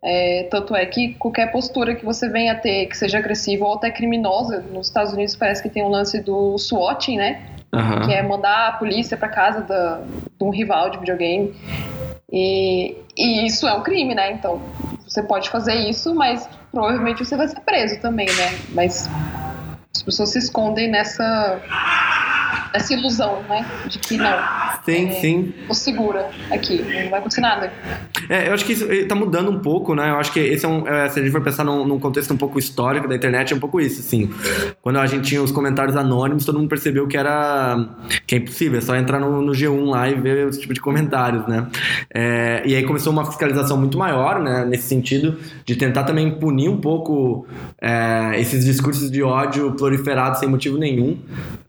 [0.00, 3.74] É, tanto é que qualquer postura que você venha a ter que seja agressiva ou
[3.74, 7.42] até criminosa, nos Estados Unidos parece que tem um lance do SWAT, né?
[7.74, 8.06] Uhum.
[8.06, 9.96] Que é mandar a polícia para casa da,
[10.38, 11.52] de um rival de videogame.
[12.30, 14.30] E, e isso é um crime, né?
[14.30, 14.62] Então
[15.08, 18.56] você pode fazer isso, mas provavelmente você vai ser preso também, né?
[18.68, 19.10] Mas
[19.92, 21.60] as pessoas se escondem nessa
[22.72, 23.66] essa ilusão, né?
[23.86, 24.38] De que não.
[24.84, 25.54] Sim, é, sim.
[25.66, 27.72] Tô segura aqui, não vai acontecer nada.
[28.28, 30.10] É, eu acho que isso eh, tá mudando um pouco, né?
[30.10, 30.86] Eu acho que esse é um.
[30.86, 33.56] É, se a gente for pensar num, num, contexto um pouco histórico da internet, é
[33.56, 34.30] um pouco isso, assim.
[34.80, 37.88] Quando a gente tinha os comentários anônimos, todo mundo percebeu que era.
[38.26, 40.80] que é impossível, é só entrar no, no G1 lá e ver esse tipo de
[40.80, 41.66] comentários, né?
[42.12, 44.64] É, e aí começou uma fiscalização muito maior, né?
[44.64, 47.46] Nesse sentido, de tentar também punir um pouco
[48.34, 51.18] esses discursos de ódio proliferados sem motivo nenhum.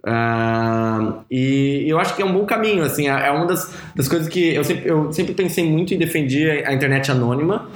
[0.05, 0.92] Uh,
[1.29, 4.27] e eu acho que é um bom caminho, assim, é, é uma das, das coisas
[4.27, 7.67] que eu sempre, eu sempre pensei muito e defendi a internet anônima,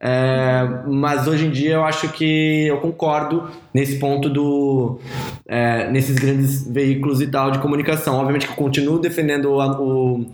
[0.00, 4.98] é, mas hoje em dia eu acho que eu concordo nesse ponto do
[5.46, 8.16] é, nesses grandes veículos e tal de comunicação.
[8.16, 10.26] Obviamente que eu continuo defendendo a, o,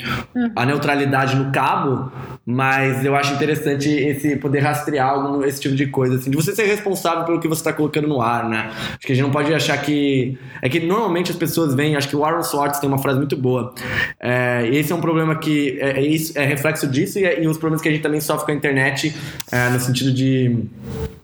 [0.54, 2.12] a neutralidade no cabo,
[2.46, 6.54] mas eu acho interessante esse poder rastrear algum, esse tipo de coisa, assim, de você
[6.54, 8.70] ser responsável pelo que você está colocando no ar, né?
[8.70, 12.08] Acho que a gente não pode achar que é que normalmente as pessoas veem, acho
[12.08, 13.74] que o Aaron Swartz tem uma frase muito boa.
[14.20, 17.48] É, esse é um problema que é, é, isso, é reflexo disso e, é, e,
[17.48, 19.12] os problemas que a gente também sofre com a internet,
[19.50, 20.64] é, no sentido de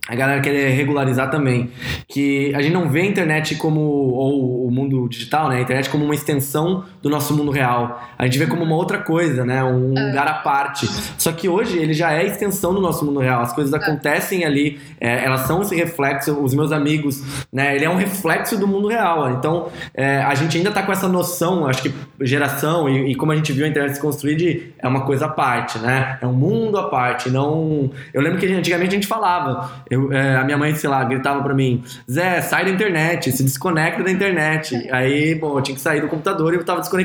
[0.08, 1.70] a galera quer regularizar também.
[2.08, 5.56] Que a gente não vê a internet como, ou o mundo digital, né?
[5.56, 8.02] A internet como uma extensão do nosso mundo real.
[8.18, 9.62] A gente vê como uma outra coisa, né?
[9.62, 10.06] Um é.
[10.06, 10.86] lugar à parte.
[11.16, 13.40] Só que hoje ele já é extensão do nosso mundo real.
[13.40, 13.76] As coisas é.
[13.76, 16.32] acontecem ali, é, elas são esse reflexo.
[16.38, 17.74] Os meus amigos, né?
[17.76, 19.30] Ele é um reflexo do mundo real.
[19.30, 23.32] Então, é, a gente ainda tá com essa noção, acho que geração e, e, como
[23.32, 26.18] a gente viu a internet se construir, de, é uma coisa à parte, né?
[26.20, 27.30] É um mundo à parte.
[27.30, 27.90] Não...
[28.12, 29.70] Eu lembro que antigamente a gente falava.
[29.88, 33.42] Eu é, a minha mãe, sei lá, gritava pra mim: Zé, sai da internet, se
[33.42, 34.88] desconecta da internet.
[34.90, 36.97] Aí, bom, eu tinha que sair do computador e eu tava desconectado.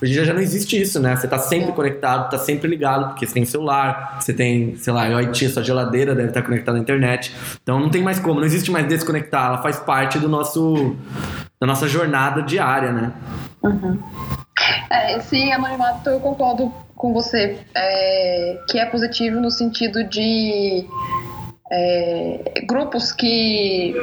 [0.00, 1.16] Hoje em dia já não existe isso, né?
[1.16, 5.06] Você tá sempre conectado, tá sempre ligado, porque você tem celular, você tem, sei lá,
[5.20, 7.34] IT, sua geladeira deve estar conectada à internet.
[7.62, 10.96] Então não tem mais como, não existe mais desconectar, ela faz parte do nosso,
[11.60, 13.12] da nossa jornada diária, né?
[13.62, 13.98] Uhum.
[14.90, 20.86] É, esse anonimato eu concordo com você, é, que é positivo no sentido de
[21.70, 23.94] é, grupos que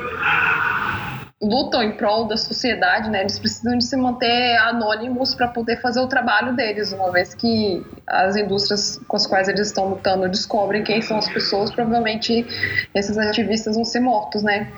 [1.41, 3.21] lutam em prol da sociedade, né?
[3.21, 7.85] Eles precisam de se manter anônimos para poder fazer o trabalho deles, uma vez que
[8.05, 12.45] as indústrias com as quais eles estão lutando descobrem quem são as pessoas, provavelmente
[12.93, 14.71] esses ativistas vão ser mortos, né?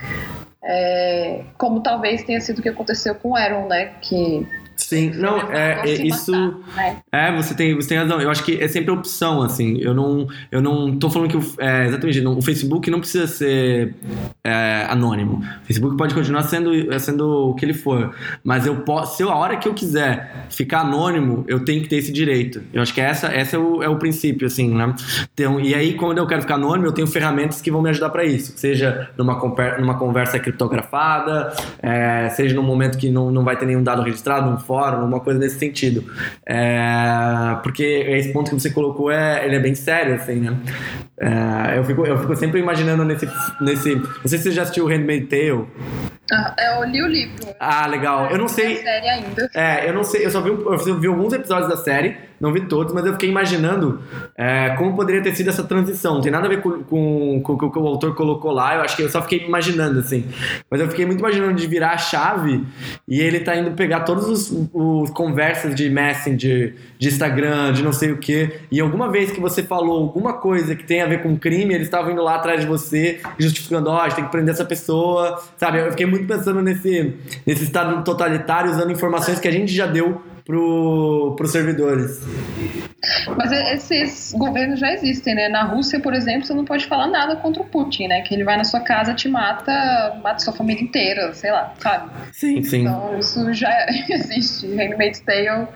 [0.63, 3.93] É, como talvez tenha sido o que aconteceu com o Aaron, né?
[3.99, 4.47] Que
[4.81, 6.31] Sim, não, é, é isso.
[6.31, 6.97] Matar, né?
[7.11, 8.19] É, você tem, você tem razão.
[8.19, 9.77] Eu acho que é sempre opção, assim.
[9.79, 13.27] Eu não, eu não tô falando que o, é, exatamente, não, o Facebook não precisa
[13.27, 13.93] ser
[14.43, 15.43] é, anônimo.
[15.63, 18.13] O Facebook pode continuar sendo, sendo o que ele for.
[18.43, 21.87] Mas eu posso, se eu, a hora que eu quiser ficar anônimo, eu tenho que
[21.87, 22.61] ter esse direito.
[22.73, 24.93] Eu acho que essa, essa é, o, é o princípio, assim, né?
[25.33, 28.09] Então, e aí, quando eu quero ficar anônimo, eu tenho ferramentas que vão me ajudar
[28.09, 28.53] para isso.
[28.57, 29.39] Seja numa,
[29.79, 34.49] numa conversa criptografada, é, seja num momento que não, não vai ter nenhum dado registrado,
[34.49, 36.05] num fórum, uma coisa nesse sentido.
[36.47, 40.57] É, porque esse ponto que você colocou é, ele é bem sério, assim, né?
[41.19, 43.29] É, eu, fico, eu fico sempre imaginando nesse,
[43.59, 43.95] nesse.
[43.95, 45.67] Não sei se você já assistiu o Handmaid's Tale.
[46.31, 47.47] Ah, eu li o livro.
[47.59, 48.31] Ah, legal.
[48.31, 48.77] Eu não sei.
[48.77, 49.49] É série ainda.
[49.53, 50.25] É, eu não sei.
[50.25, 53.29] Eu só vi, eu vi alguns episódios da série não vi todos, mas eu fiquei
[53.29, 54.01] imaginando
[54.35, 56.15] é, como poderia ter sido essa transição.
[56.15, 56.69] Não tem nada a ver com,
[57.37, 60.25] o que o autor colocou lá, eu acho que eu só fiquei imaginando, assim.
[60.69, 62.63] Mas eu fiquei muito imaginando de virar a chave
[63.07, 67.93] e ele tá indo pegar todos os, os conversas de Messenger, de Instagram, de não
[67.93, 71.21] sei o que, e alguma vez que você falou alguma coisa que tem a ver
[71.21, 74.25] com crime, eles estavam indo lá atrás de você, justificando, ó, oh, a gente tem
[74.25, 75.79] que prender essa pessoa, sabe?
[75.79, 77.13] Eu fiquei muito pensando nesse,
[77.45, 82.21] nesse estado totalitário, usando informações que a gente já deu para os servidores.
[83.35, 85.49] Mas esses governos já existem, né?
[85.49, 88.21] Na Rússia, por exemplo, você não pode falar nada contra o Putin, né?
[88.21, 92.11] Que ele vai na sua casa, te mata, mata sua família inteira, sei lá, sabe?
[92.31, 92.81] Sim, sim.
[92.81, 93.71] Então isso já
[94.09, 94.67] existe.
[94.67, 95.67] Handmaid's Tale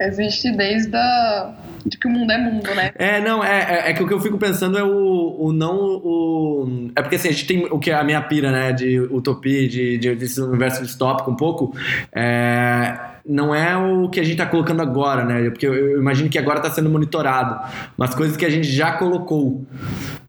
[0.00, 2.92] existe desde a, de que o mundo é mundo, né?
[2.94, 5.76] É, não, é, é, é, que o que eu fico pensando é o, o não
[5.76, 6.90] o...
[6.94, 9.68] É porque assim, a gente tem o que é a minha pira, né, de utopia,
[9.68, 11.74] de, de, desse universo distópico um pouco,
[12.14, 15.50] é não é o que a gente está colocando agora, né?
[15.50, 17.60] Porque eu, imagino que agora está sendo monitorado,
[17.96, 19.64] mas coisas que a gente já colocou.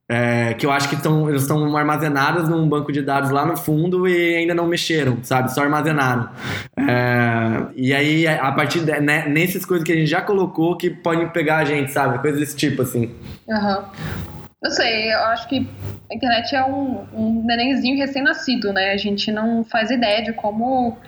[0.08, 3.56] É, que eu acho que tão, eles estão armazenadas num banco de dados lá no
[3.56, 5.54] fundo e ainda não mexeram, sabe?
[5.54, 6.30] Só armazenaram.
[6.78, 10.90] É, e aí, a partir de, né, nessas coisas que a gente já colocou, que
[10.90, 12.20] podem pegar a gente, sabe?
[12.20, 13.16] Coisas desse tipo, assim.
[13.50, 13.78] Aham.
[13.78, 14.32] Uhum.
[14.64, 15.68] Eu sei, eu acho que
[16.12, 18.92] a internet é um, um nenenzinho recém-nascido, né?
[18.92, 21.00] A gente não faz ideia de como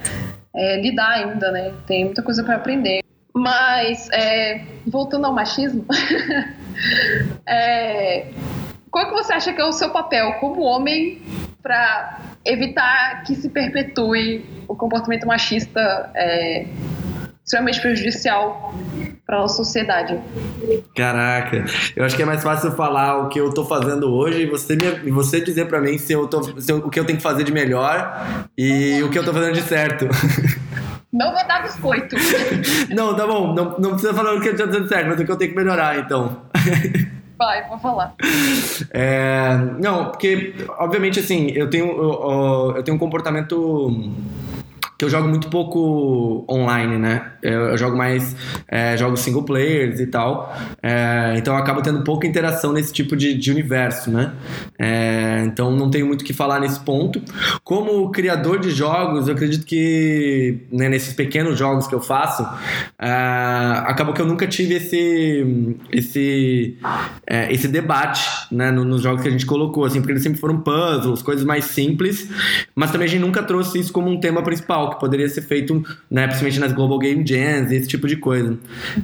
[0.56, 1.74] é, lidar ainda, né?
[1.88, 3.02] Tem muita coisa para aprender.
[3.34, 5.86] Mas, é, voltando ao machismo,
[7.48, 8.28] é,
[8.92, 11.22] qual que você acha que é o seu papel como homem
[11.62, 16.68] para evitar que se perpetue o comportamento machista é,
[17.44, 18.74] extremamente prejudicial
[19.26, 20.20] para a sociedade.
[20.96, 24.46] Caraca, eu acho que é mais fácil falar o que eu tô fazendo hoje e
[24.46, 27.18] você, me, você dizer para mim se eu tô, se eu, o que eu tenho
[27.18, 30.08] que fazer de melhor e o que eu tô fazendo de certo.
[31.12, 32.16] Não vou dar biscoito.
[32.90, 35.24] Não, tá bom, não, não precisa falar o que eu tô fazendo certo, mas o
[35.24, 36.42] que eu tenho que melhorar, então.
[37.38, 38.16] Vai, vou falar.
[38.90, 44.12] É, não, porque, obviamente, assim, eu tenho, eu, eu tenho um comportamento
[44.98, 47.32] que eu jogo muito pouco online, né?
[47.42, 48.36] Eu, eu jogo mais
[48.68, 50.56] é, jogos single players e tal.
[50.82, 54.34] É, então eu acabo tendo pouca interação nesse tipo de, de universo, né?
[54.80, 57.22] É, então não tenho muito o que falar nesse ponto.
[57.64, 62.48] Como criador de jogos, eu acredito que né, nesses pequenos jogos que eu faço,
[63.00, 63.10] é,
[63.86, 66.78] acabou que eu nunca tive esse esse
[67.28, 68.72] é, esse debate, né?
[68.72, 72.30] nos jogos que a gente colocou, assim, porque eles sempre foram puzzles, coisas mais simples,
[72.76, 75.84] mas também a gente nunca trouxe isso como um tema principal que poderia ser feito,
[76.10, 78.58] né, principalmente nas Global Game Jams, esse tipo de coisa.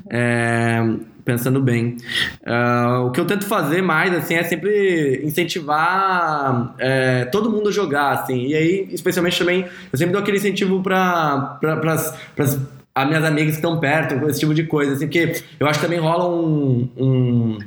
[0.09, 0.81] É,
[1.29, 1.97] pensando bem.
[2.41, 7.71] Uh, o que eu tento fazer mais, assim, é sempre incentivar é, todo mundo a
[7.71, 8.47] jogar, assim.
[8.47, 12.59] E aí, especialmente também, eu sempre dou aquele incentivo para pra, as
[12.93, 15.99] as minhas amigas estão perto, esse tipo de coisa, assim, porque eu acho que também
[15.99, 16.89] rola um.
[16.97, 17.57] um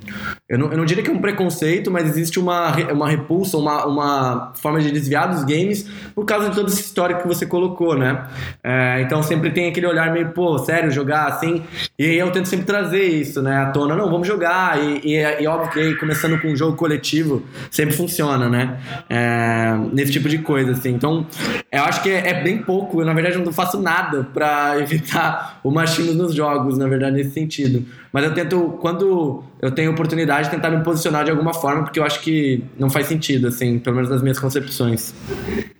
[0.48, 3.86] eu, não, eu não diria que é um preconceito, mas existe uma, uma repulsa, uma,
[3.86, 7.96] uma forma de desviar dos games por causa de toda essa história que você colocou,
[7.96, 8.26] né?
[8.62, 11.62] É, então sempre tem aquele olhar meio, pô, sério, jogar assim.
[11.98, 13.94] E eu tento sempre trazer isso, né, à tona.
[13.94, 14.78] Não, vamos jogar.
[14.82, 18.78] E, e, e óbvio que aí, começando com um jogo coletivo, sempre funciona, né?
[19.08, 20.90] É, nesse tipo de coisa, assim.
[20.90, 21.26] Então,
[21.70, 23.00] eu acho que é, é bem pouco.
[23.00, 25.21] Eu, na verdade, não faço nada para evitar
[25.62, 27.86] o machismo nos jogos, na verdade, nesse sentido.
[28.12, 32.04] Mas eu tento, quando eu tenho oportunidade, tentar me posicionar de alguma forma, porque eu
[32.04, 35.14] acho que não faz sentido, assim, pelo menos nas minhas concepções.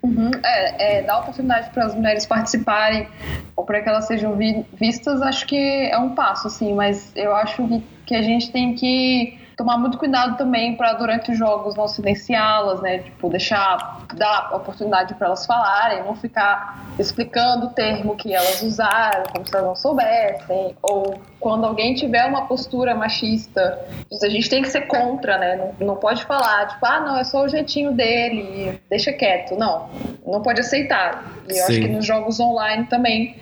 [0.02, 0.30] Uhum.
[0.44, 3.08] É, é, dar oportunidade para as mulheres participarem,
[3.56, 7.34] ou para que elas sejam vi vistas, acho que é um passo, assim, mas eu
[7.34, 11.86] acho que a gente tem que tomar muito cuidado também para durante os jogos não
[11.86, 12.98] silenciá-las, né?
[12.98, 19.22] Tipo, deixar, dar oportunidade para elas falarem, não ficar explicando o termo que elas usaram,
[19.32, 23.78] como se elas não soubessem, ou quando alguém tiver uma postura machista,
[24.20, 25.54] a gente tem que ser contra, né?
[25.54, 29.56] Não, não pode falar, tipo, ah, não, é só o jeitinho dele, deixa quieto.
[29.56, 29.88] Não,
[30.26, 31.24] não pode aceitar.
[31.48, 31.72] E eu Sim.
[31.72, 33.36] acho que nos jogos online também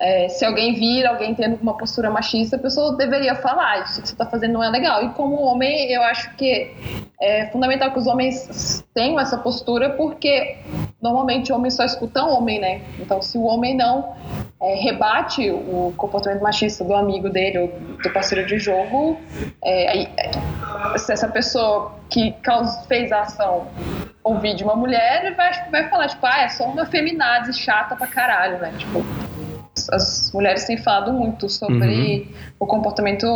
[0.00, 4.08] é, se alguém vir alguém tendo uma postura machista, a pessoa deveria falar, isso que
[4.08, 5.04] você está fazendo não é legal.
[5.04, 6.74] E como homem, eu acho que
[7.20, 10.56] é fundamental que os homens tenham essa postura, porque
[11.02, 12.80] normalmente o homem só escuta homem, né?
[12.98, 14.14] Então, se o homem não
[14.62, 17.68] é, rebate o comportamento machista do amigo dele ou
[18.02, 19.20] do parceiro de jogo,
[19.62, 20.06] é,
[20.96, 22.34] se essa pessoa que
[22.88, 23.66] fez a ação
[24.24, 28.06] ouvir de uma mulher, vai, vai falar, tipo, ah, é só uma feminazi chata pra
[28.06, 28.72] caralho, né?
[28.78, 29.04] Tipo,
[29.92, 32.26] as mulheres têm falado muito sobre uhum.
[32.60, 33.26] o comportamento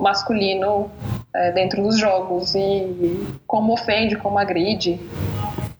[0.00, 0.90] masculino
[1.34, 5.00] é, dentro dos jogos e como ofende, como agride.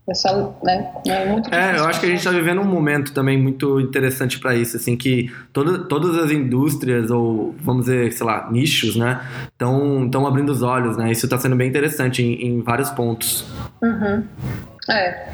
[0.08, 3.40] Essa, né, é, muito é, eu acho que a gente está vivendo um momento também
[3.40, 8.50] muito interessante para isso, assim, que todo, todas as indústrias, ou vamos dizer, sei lá,
[8.50, 9.20] nichos, né,
[9.52, 13.46] estão abrindo os olhos, né, isso está sendo bem interessante em, em vários pontos.
[13.80, 14.24] Uhum.
[14.90, 15.26] É,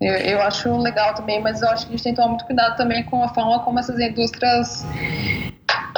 [0.00, 2.44] eu, eu acho legal também, mas eu acho que a gente tem que tomar muito
[2.46, 4.84] cuidado também com a forma como essas indústrias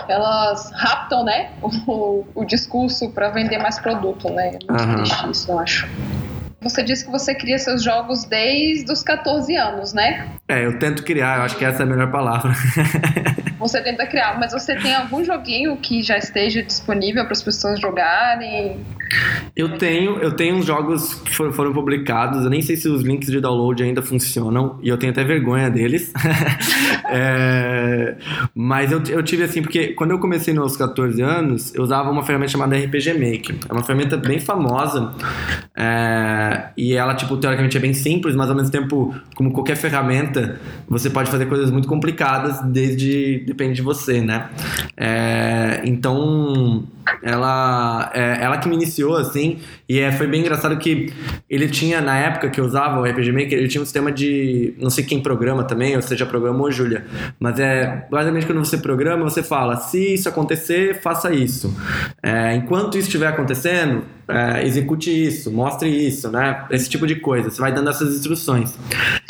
[0.08, 4.94] elas raptam, né, o, o discurso para vender mais produto, né, é muito uhum.
[4.96, 5.88] triste isso, eu acho.
[6.60, 10.28] Você disse que você cria seus jogos desde os 14 anos, né?
[10.48, 12.52] É, eu tento criar, eu acho que essa é a melhor palavra.
[13.58, 17.80] você tenta criar, mas você tem algum joguinho que já esteja disponível para as pessoas
[17.80, 18.80] jogarem?
[19.54, 23.30] Eu tenho, eu tenho uns jogos que foram, publicados, eu nem sei se os links
[23.30, 26.12] de download ainda funcionam, e eu tenho até vergonha deles.
[27.10, 28.16] é,
[28.54, 32.22] mas eu, eu tive assim, porque quando eu comecei nos 14 anos, eu usava uma
[32.22, 33.56] ferramenta chamada RPG Maker.
[33.68, 35.12] É uma ferramenta bem famosa,
[35.76, 40.60] é, e ela, tipo, teoricamente é bem simples, mas ao mesmo tempo, como qualquer ferramenta,
[40.88, 43.42] você pode fazer coisas muito complicadas, desde.
[43.46, 44.48] depende de você, né?
[44.96, 46.84] É, então
[47.22, 51.12] ela, é, ela que me iniciou, assim, e é, foi bem engraçado que
[51.48, 54.74] ele tinha, na época que eu usava o RPG Maker, ele tinha um sistema de,
[54.78, 57.04] não sei quem programa também, ou seja, programou Júlia,
[57.38, 61.74] mas é, basicamente quando você programa, você fala, se isso acontecer, faça isso.
[62.22, 66.64] É, enquanto isso estiver acontecendo, é, execute isso, mostre isso, né?
[66.70, 67.50] Esse tipo de coisa.
[67.50, 68.78] Você vai dando essas instruções.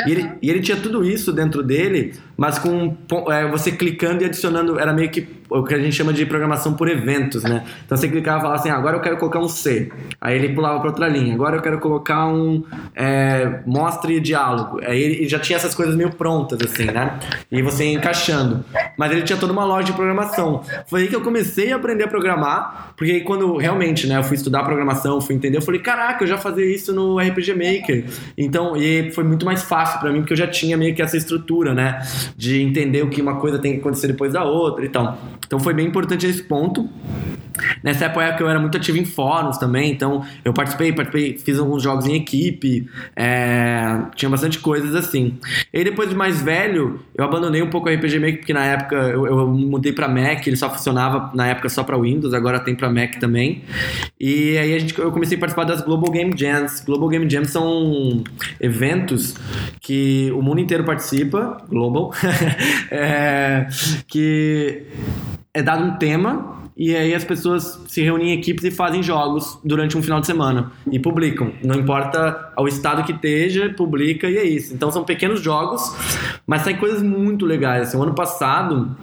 [0.06, 2.96] E ele, e ele tinha tudo isso dentro dele, mas com
[3.30, 6.74] é, você clicando e adicionando, era meio que o que a gente chama de programação
[6.74, 7.62] por eventos, né?
[7.84, 9.92] Então você clicava e falava assim, ah, agora eu quero colocar um C.
[10.20, 11.34] Aí ele pulava para outra linha.
[11.34, 14.80] Agora eu quero colocar um é, mostre diálogo.
[14.84, 17.18] Aí ele já tinha essas coisas meio prontas, assim, né?
[17.50, 18.64] E você ia encaixando.
[18.96, 20.62] Mas ele tinha toda uma loja de programação.
[20.86, 24.36] Foi aí que eu comecei a aprender a programar, porque quando realmente, né, eu fui
[24.36, 28.04] estudar programação, fui entender, eu falei, caraca, eu já fazia isso no RPG Maker.
[28.38, 31.16] Então, e foi muito mais fácil para mim, porque eu já tinha meio que essa
[31.16, 32.00] estrutura, né?
[32.36, 35.18] De entender o que uma coisa tem que acontecer depois da outra e tal.
[35.46, 36.88] Então foi bem importante esse ponto.
[37.82, 41.82] Nessa época eu era muito ativo em fóruns também, então eu participei, participei, fiz alguns
[41.82, 45.38] jogos em equipe, é, tinha bastante coisas assim.
[45.72, 48.96] E depois de mais velho, eu abandonei um pouco o RPG Maker, porque na época
[48.96, 52.74] eu, eu mudei para Mac, ele só funcionava na época só para Windows, agora tem
[52.74, 53.62] para Mac também.
[54.20, 56.84] E aí a gente, eu comecei a participar das Global Game Jams.
[56.84, 58.22] Global Game Jams são
[58.60, 59.34] eventos
[59.80, 62.12] que o mundo inteiro participa, global,
[62.90, 63.66] é,
[64.06, 64.82] que
[65.54, 69.58] é dado um tema e aí as pessoas se reúnem em equipes e fazem jogos
[69.64, 71.52] durante um final de semana e publicam.
[71.62, 74.72] Não importa o estado que esteja, publica e é isso.
[74.74, 75.82] Então são pequenos jogos,
[76.46, 77.88] mas saem coisas muito legais.
[77.88, 78.96] Assim, o ano passado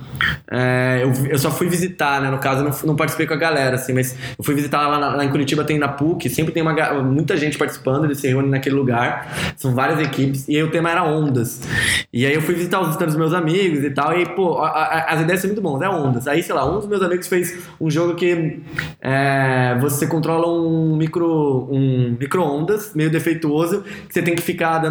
[0.50, 2.30] é, eu, eu, só fui visitar, né?
[2.30, 4.98] No caso, eu não, não participei com a galera, assim, mas eu fui visitar lá,
[5.16, 8.50] lá em Curitiba, tem na PUC, sempre tem uma, muita gente participando, eles se reúnem
[8.50, 9.54] naquele lugar.
[9.56, 11.62] São várias equipes, e aí o tema era ondas.
[12.12, 15.14] E aí eu fui visitar os dos meus amigos e tal, e pô, a, a,
[15.14, 16.28] as ideias são muito boas, é ondas.
[16.28, 18.62] Aí, sei lá, um dos meus amigos fez um jogo que
[19.02, 24.82] é, você controla um micro um micro-ondas meio defeituoso que você tem que ficar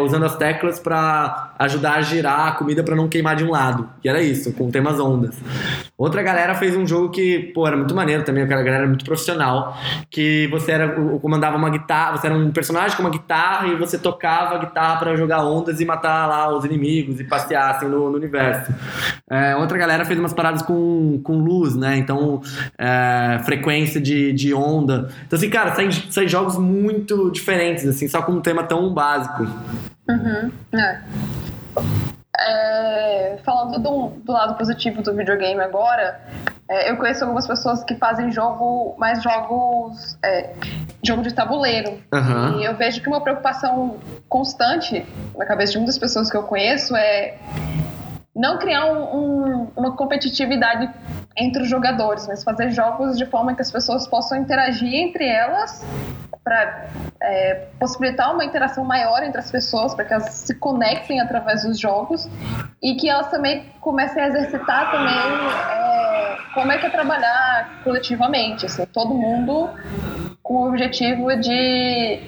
[0.00, 3.88] usando as teclas para ajudar a girar a comida para não queimar de um lado.
[4.02, 5.36] E era isso, com temas ondas.
[5.96, 9.04] Outra galera fez um jogo que, pô, era muito maneiro também, aquela galera era muito
[9.04, 9.76] profissional,
[10.08, 10.88] que você era
[11.20, 14.98] comandava uma guitarra, você era um personagem com uma guitarra e você tocava a guitarra
[14.98, 18.72] para jogar ondas e matar lá os inimigos e passear assim no, no universo.
[19.28, 21.98] É, outra galera fez umas paradas com, com luz, né?
[22.08, 22.40] Então,
[22.78, 25.10] é, frequência de, de onda.
[25.26, 29.42] Então, assim, cara, saem, saem jogos muito diferentes, assim, só com um tema tão básico.
[30.08, 30.50] Uhum.
[30.72, 31.00] É.
[32.40, 36.18] É, falando do, do, lado positivo do videogame agora,
[36.70, 40.54] é, eu conheço algumas pessoas que fazem jogo, mais jogos, é,
[41.04, 41.98] jogo de tabuleiro.
[42.14, 42.60] Uhum.
[42.60, 43.98] E eu vejo que uma preocupação
[44.30, 45.04] constante
[45.36, 47.36] na cabeça de muitas pessoas que eu conheço é
[48.38, 50.88] não criar um, um, uma competitividade
[51.38, 55.84] entre os jogadores, mas fazer jogos de forma que as pessoas possam interagir entre elas
[56.42, 56.86] para
[57.20, 61.78] é, possibilitar uma interação maior entre as pessoas, para que elas se conectem através dos
[61.78, 62.28] jogos
[62.82, 68.66] e que elas também comecem a exercitar também é, como é que é trabalhar coletivamente,
[68.66, 69.68] assim, todo mundo
[70.42, 72.20] com o objetivo de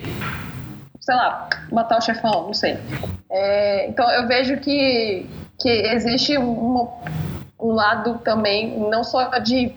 [1.00, 2.78] sei lá, matar o chefão, não sei.
[3.30, 5.26] É, então eu vejo que,
[5.58, 6.86] que existe um,
[7.60, 9.72] um lado também, não só de,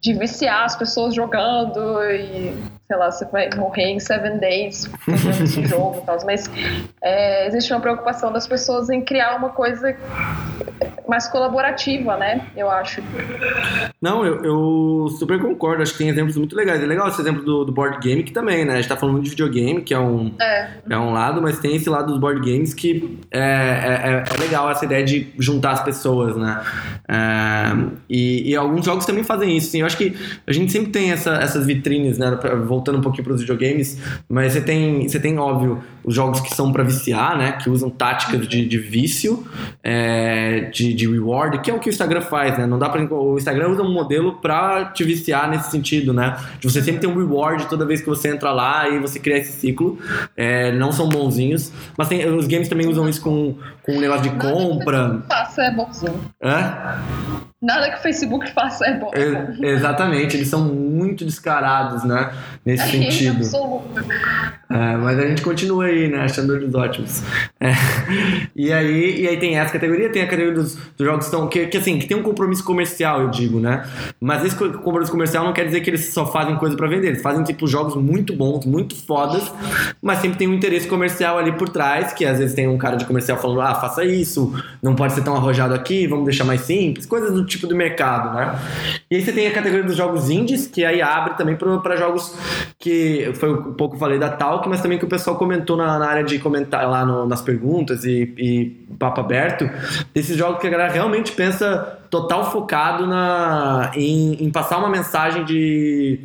[0.00, 5.42] de viciar as pessoas jogando e sei lá, você vai morrer em seven days jogando
[5.42, 6.48] esse jogo e tal, mas
[7.02, 9.96] é, existe uma preocupação das pessoas em criar uma coisa
[11.08, 12.46] mais colaborativa, né?
[12.56, 13.02] Eu acho.
[14.00, 15.82] Não, eu, eu, super concordo.
[15.82, 16.82] Acho que tem exemplos muito legais.
[16.82, 18.74] É legal esse exemplo do, do board game que também, né?
[18.74, 20.70] A gente tá falando de videogame, que é um, é.
[20.90, 24.40] é um lado, mas tem esse lado dos board games que é, é, é, é
[24.40, 26.62] legal essa ideia de juntar as pessoas, né?
[27.08, 27.72] É,
[28.08, 29.70] e, e, alguns jogos também fazem isso.
[29.70, 29.80] Sim.
[29.80, 32.38] Eu acho que a gente sempre tem essa, essas vitrines, né?
[32.66, 33.98] Voltando um pouquinho para os videogames,
[34.28, 37.52] mas você tem, você tem, óbvio, os jogos que são para viciar, né?
[37.52, 39.46] Que usam táticas de, de vício,
[39.82, 42.66] é, de, de reward, que é o que o Instagram faz, né?
[42.66, 46.36] Não dá para o Instagram usa um modelo para te viciar nesse sentido, né?
[46.58, 49.38] De você sempre ter um reward toda vez que você entra lá e você cria
[49.38, 49.98] esse ciclo.
[50.36, 54.22] É, não são bonzinhos, mas tem, os games também usam isso com, com um negócio
[54.22, 55.22] de compra.
[55.28, 56.20] Faça é bonzinho.
[56.40, 57.46] É?
[57.60, 59.10] Nada que o Facebook faça é bom.
[59.12, 60.64] É, exatamente, eles são
[61.16, 62.32] muito descarados, né?
[62.64, 63.42] Nesse sentido.
[64.68, 66.22] É, mas a gente continua aí, né?
[66.22, 67.22] Achando eles ótimos.
[67.58, 67.72] É.
[68.54, 71.66] E, aí, e aí tem essa categoria, tem a categoria dos, dos jogos que, que,
[71.68, 73.86] que, assim, que tem um compromisso comercial, eu digo, né?
[74.20, 77.08] Mas esse compromisso comercial não quer dizer que eles só fazem coisa para vender.
[77.08, 79.50] Eles fazem, tipo, jogos muito bons, muito fodas,
[80.02, 82.96] mas sempre tem um interesse comercial ali por trás, que às vezes tem um cara
[82.96, 84.52] de comercial falando, ah, faça isso,
[84.82, 88.34] não pode ser tão arrojado aqui, vamos deixar mais simples, coisas do tipo do mercado,
[88.34, 88.58] né?
[89.10, 92.36] E aí você tem a categoria dos jogos indies, que aí abre também para jogos
[92.78, 96.06] que foi um pouco falei da Talk, mas também que o pessoal comentou na, na
[96.06, 99.68] área de comentar lá no, nas perguntas e, e papo aberto,
[100.14, 105.44] desses jogos que a galera realmente pensa total focado na, em, em, passar uma mensagem
[105.44, 106.20] de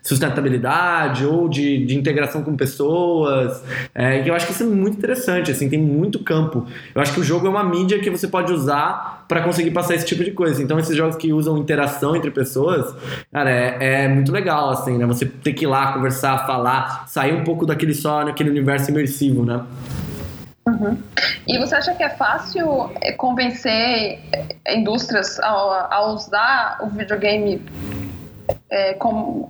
[0.00, 3.62] sustentabilidade ou de, de integração com pessoas.
[3.94, 6.66] É, que eu acho que isso é muito interessante, assim, tem muito campo.
[6.94, 9.94] Eu acho que o jogo é uma mídia que você pode usar para conseguir passar
[9.94, 10.62] esse tipo de coisa.
[10.62, 12.94] Então, esses jogos que usam interação entre pessoas,
[13.32, 15.06] cara, é, é muito legal, assim, né?
[15.06, 19.44] Você ter que ir lá, conversar, falar, sair um pouco daquele só, naquele universo imersivo,
[19.44, 19.62] né?
[20.66, 21.02] Uhum.
[21.46, 24.20] E você acha que é fácil é, convencer
[24.64, 27.64] é, indústrias a, a usar o videogame
[28.70, 28.96] é,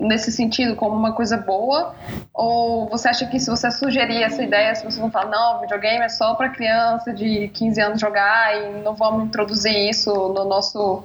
[0.01, 1.95] nesse sentido como uma coisa boa?
[2.33, 6.05] Ou você acha que se você sugerir essa ideia, se você não falar, não, videogame
[6.05, 11.05] é só para criança de 15 anos jogar e não vamos introduzir isso no nosso,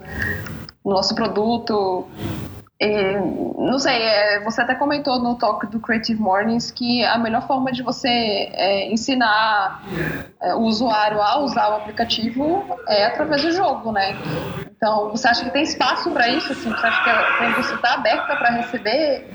[0.85, 2.07] no nosso produto,
[2.79, 3.17] e,
[3.57, 7.71] não sei, é, você até comentou no talk do Creative Mornings que a melhor forma
[7.71, 9.83] de você é, ensinar
[10.39, 14.15] é, o usuário a usar o aplicativo é através do jogo, né?
[14.77, 16.51] Então, você acha que tem espaço para isso?
[16.51, 16.69] Assim?
[16.69, 19.25] Você acha que a indústria está aberta para receber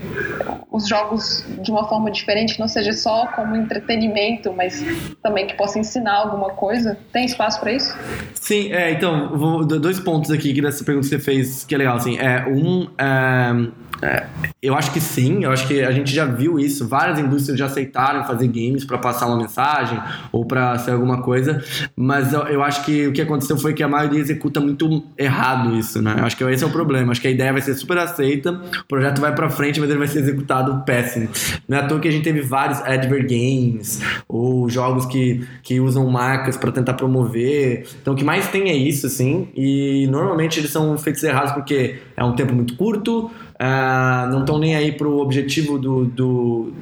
[0.70, 4.84] os jogos de uma forma diferente, não seja só como entretenimento, mas
[5.20, 6.96] também que possa ensinar alguma coisa?
[7.12, 7.92] Tem espaço para isso?
[8.34, 11.96] Sim, é, então, vou, dois pontos aqui dessa pergunta que você fez que é legal.
[11.96, 13.72] Assim, é, um, é,
[14.02, 14.26] é,
[14.60, 16.88] eu acho que sim, eu acho que a gente já viu isso.
[16.88, 20.00] Várias indústrias já aceitaram fazer games para passar uma mensagem
[20.32, 21.62] ou para ser alguma coisa,
[21.94, 25.76] mas eu, eu, acho que o que aconteceu foi que a maioria executa muito errado
[25.76, 26.16] isso, né?
[26.18, 27.12] Eu acho que esse é o problema.
[27.12, 30.00] Acho que a ideia vai ser super aceita, o projeto vai para frente, mas ele
[30.00, 31.28] vai ser executado péssimo.
[31.68, 35.78] Não é à toa que a gente teve vários advert games ou jogos que, que
[35.78, 37.86] usam marcas para tentar promover.
[38.00, 42.00] Então, o que mais tem é isso, assim, e normalmente eles são feitos errados porque
[42.16, 43.30] é um tempo muito curto
[43.60, 46.72] uh, não estão nem aí pro objetivo do, do,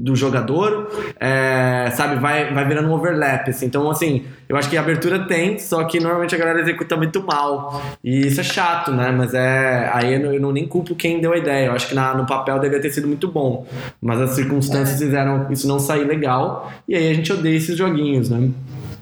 [0.00, 2.18] do jogador, é, sabe?
[2.18, 3.66] Vai, vai virando um overlap, assim.
[3.66, 7.22] Então, assim, eu acho que a abertura tem, só que normalmente a galera executa muito
[7.22, 7.82] mal.
[8.02, 9.12] E isso é chato, né?
[9.12, 9.90] Mas é.
[9.92, 11.66] Aí eu não, eu não nem culpo quem deu a ideia.
[11.66, 13.66] Eu acho que na, no papel devia ter sido muito bom.
[14.00, 15.04] Mas as circunstâncias é.
[15.04, 16.72] fizeram isso não sair legal.
[16.88, 18.50] E aí a gente odeia esses joguinhos, né?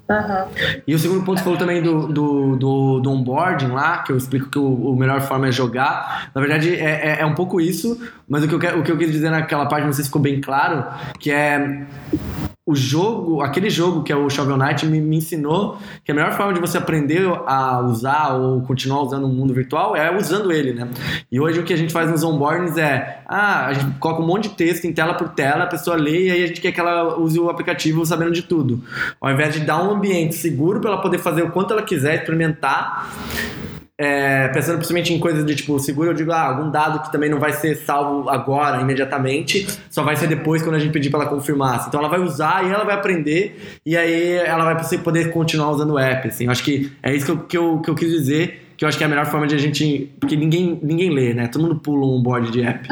[0.09, 0.81] Uhum.
[0.87, 4.17] E o segundo ponto, você falou também do, do, do, do onboarding lá, que eu
[4.17, 6.31] explico que o, o melhor forma é jogar.
[6.35, 8.97] Na verdade, é, é, é, um pouco isso, mas o que, eu, o que eu
[8.97, 10.85] quis dizer naquela parte, não sei se ficou bem claro,
[11.19, 11.87] que é
[12.69, 16.33] o jogo, aquele jogo que é o Shovel Knight me, me, ensinou que a melhor
[16.33, 20.75] forma de você aprender a usar ou continuar usando o mundo virtual é usando ele,
[20.75, 20.87] né?
[21.33, 24.27] E hoje o que a gente faz nos onboardings é, ah, a gente coloca um
[24.27, 26.71] monte de texto em tela por tela, a pessoa lê e aí a gente quer
[26.71, 28.85] que ela use o aplicativo sabendo de tudo.
[29.19, 32.16] Ao invés de dar um ambiente seguro para ela poder fazer o quanto ela quiser,
[32.16, 33.11] experimentar,
[34.01, 37.29] é, pensando principalmente em coisas de tipo seguro, eu digo, ah, algum dado que também
[37.29, 41.23] não vai ser salvo agora, imediatamente, só vai ser depois quando a gente pedir para
[41.23, 41.87] ela confirmar.
[41.89, 45.95] Então ela vai usar e ela vai aprender, e aí ela vai poder continuar usando
[45.95, 46.29] o app.
[46.29, 46.45] Assim.
[46.45, 48.89] Eu acho que é isso que eu, que eu, que eu quis dizer que eu
[48.89, 50.09] acho que é a melhor forma de a gente.
[50.21, 51.49] Porque ninguém, ninguém lê, né?
[51.49, 52.89] Todo mundo pula um board de app.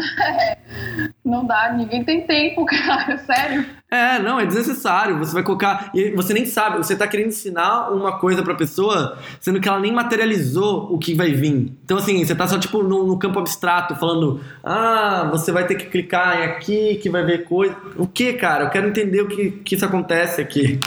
[1.25, 3.65] não dá, ninguém tem tempo, cara, sério.
[3.91, 5.18] É, não, é desnecessário.
[5.18, 5.91] Você vai colocar.
[5.95, 9.78] E você nem sabe, você tá querendo ensinar uma coisa pra pessoa, sendo que ela
[9.78, 11.72] nem materializou o que vai vir.
[11.84, 15.76] Então, assim, você tá só, tipo, no, no campo abstrato, falando, ah, você vai ter
[15.76, 17.76] que clicar aqui, que vai ver coisa.
[17.97, 18.64] O que, cara?
[18.64, 20.80] Eu quero entender o que, que isso acontece aqui.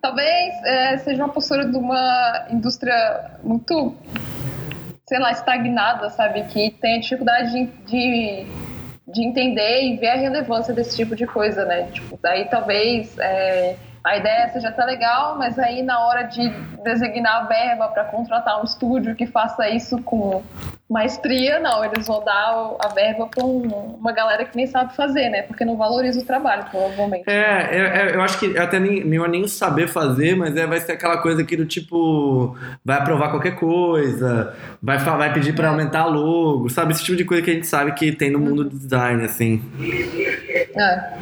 [0.00, 3.94] Talvez é, seja uma postura de uma indústria muito,
[5.06, 6.42] sei lá, estagnada, sabe?
[6.44, 8.46] Que tem dificuldade de, de,
[9.12, 11.88] de entender e ver a relevância desse tipo de coisa, né?
[11.92, 16.48] Tipo, daí talvez é, a ideia seja até legal, mas aí na hora de
[16.82, 20.42] designar a verba para contratar um estúdio que faça isso com
[20.90, 25.42] maestria, não, eles vão dar a verba para uma galera que nem sabe fazer, né?
[25.42, 27.30] Porque não valoriza o trabalho, provavelmente.
[27.30, 30.80] É, é, é eu acho que até nem, nem, nem saber fazer, mas é, vai
[30.80, 36.06] ser aquela coisa que do tipo, vai aprovar qualquer coisa, vai, vai pedir para aumentar
[36.06, 36.92] logo, sabe?
[36.92, 39.62] Esse tipo de coisa que a gente sabe que tem no mundo do design, assim.
[40.76, 41.12] É.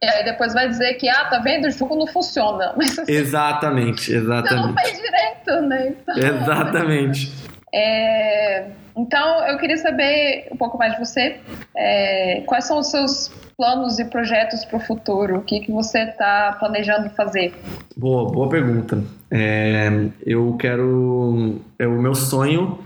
[0.00, 1.66] E aí depois vai dizer que, ah, tá vendo?
[1.66, 2.72] O jogo não funciona.
[2.76, 4.68] Mas, assim, exatamente, exatamente.
[4.68, 5.88] Não fez direito, né?
[5.88, 7.48] Então, exatamente.
[7.74, 8.66] É,
[8.98, 11.36] então, eu queria saber um pouco mais de você.
[11.76, 15.36] É, quais são os seus planos e projetos para o futuro?
[15.36, 17.54] O que, que você está planejando fazer?
[17.96, 19.02] Boa, boa pergunta.
[19.30, 21.60] É, eu quero.
[21.78, 22.80] É o meu sonho.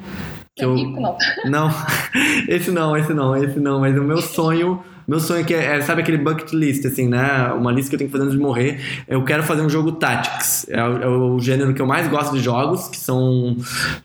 [0.54, 1.16] Que eu, rico, não.
[1.46, 1.70] Não,
[2.46, 5.78] esse não, esse não, esse não, mas o meu sonho meu sonho é que é,
[5.82, 7.52] sabe aquele bucket list, assim, né?
[7.54, 8.80] Uma lista que eu tenho que fazer antes de morrer.
[9.06, 10.66] Eu quero fazer um jogo Tactics.
[10.70, 13.54] É o, é o gênero que eu mais gosto de jogos, que são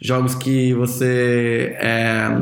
[0.01, 1.78] jogos que você.
[1.80, 2.41] É,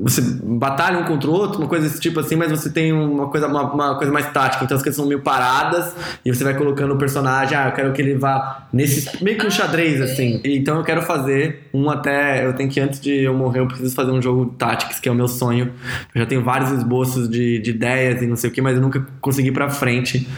[0.00, 3.26] você batalha um contra o outro, uma coisa desse tipo assim, mas você tem uma
[3.28, 4.64] coisa, uma, uma, coisa mais tática.
[4.64, 5.92] Então as coisas são meio paradas
[6.24, 9.22] e você vai colocando o personagem, ah, eu quero que ele vá nesse.
[9.22, 10.40] meio que um xadrez, assim.
[10.44, 12.46] Então eu quero fazer um até.
[12.46, 15.12] Eu tenho que, antes de eu morrer, eu preciso fazer um jogo Tactics, que é
[15.12, 15.72] o meu sonho.
[16.14, 18.82] Eu já tenho vários esboços de, de ideias e não sei o que, mas eu
[18.82, 20.28] nunca consegui ir pra frente.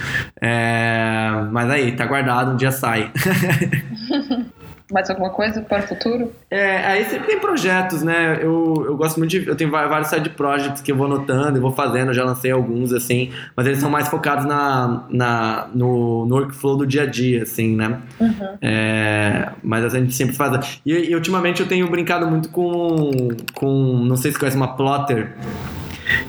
[0.41, 1.31] É...
[1.53, 3.13] Mas aí, tá guardado, um dia sai.
[4.93, 6.33] mais alguma coisa para o futuro?
[6.51, 8.39] É, aí sempre tem projetos, né?
[8.41, 9.47] Eu, eu gosto muito de.
[9.47, 12.51] Eu tenho vários side projects que eu vou anotando e vou fazendo, eu já lancei
[12.51, 17.07] alguns, assim, mas eles são mais focados na, na, no, no workflow do dia a
[17.07, 17.99] dia, assim, né?
[18.19, 18.59] Uhum.
[18.63, 20.81] É, mas a gente sempre faz.
[20.85, 23.11] E, e, ultimamente eu tenho brincado muito com.
[23.55, 25.35] com não sei se conhece uma plotter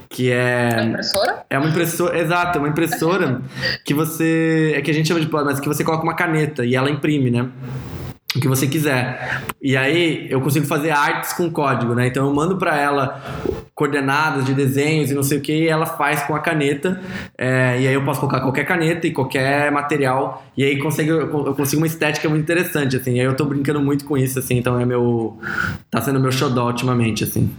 [0.09, 0.70] que é.
[0.74, 1.45] Uma impressora?
[1.49, 3.41] É uma impressora, exato, é uma impressora
[3.84, 4.74] que você.
[4.76, 6.89] É que a gente chama de plotter, mas que você coloca uma caneta e ela
[6.89, 7.47] imprime, né?
[8.36, 9.41] O que você quiser.
[9.61, 12.07] E aí eu consigo fazer artes com código, né?
[12.07, 13.21] Então eu mando para ela
[13.75, 17.01] coordenadas de desenhos e não sei o que, e ela faz com a caneta.
[17.38, 20.43] É, e aí eu posso colocar qualquer caneta e qualquer material.
[20.55, 23.15] E aí consigo, eu consigo uma estética muito interessante, assim.
[23.15, 24.57] E aí eu tô brincando muito com isso, assim.
[24.57, 25.38] Então é meu.
[25.89, 27.53] tá sendo meu xodó ultimamente, assim.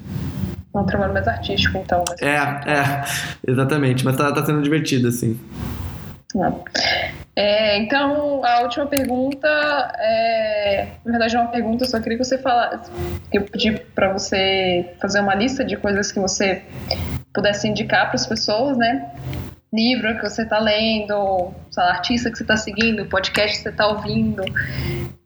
[0.74, 2.02] É um trabalho mais artístico, então.
[2.20, 3.04] É, é,
[3.46, 4.04] exatamente.
[4.04, 5.38] Mas tá, tá sendo divertido, assim.
[6.34, 6.64] Não.
[7.34, 9.48] É, então, a última pergunta
[9.98, 10.88] é.
[11.04, 12.90] Na verdade, é uma pergunta, eu só queria que você falasse.
[13.32, 16.62] Eu pedi para você fazer uma lista de coisas que você
[17.32, 19.10] pudesse indicar para as pessoas, né?
[19.72, 23.68] Livro que você está lendo, sei lá, artista que você está seguindo, podcast que você
[23.70, 24.42] está ouvindo,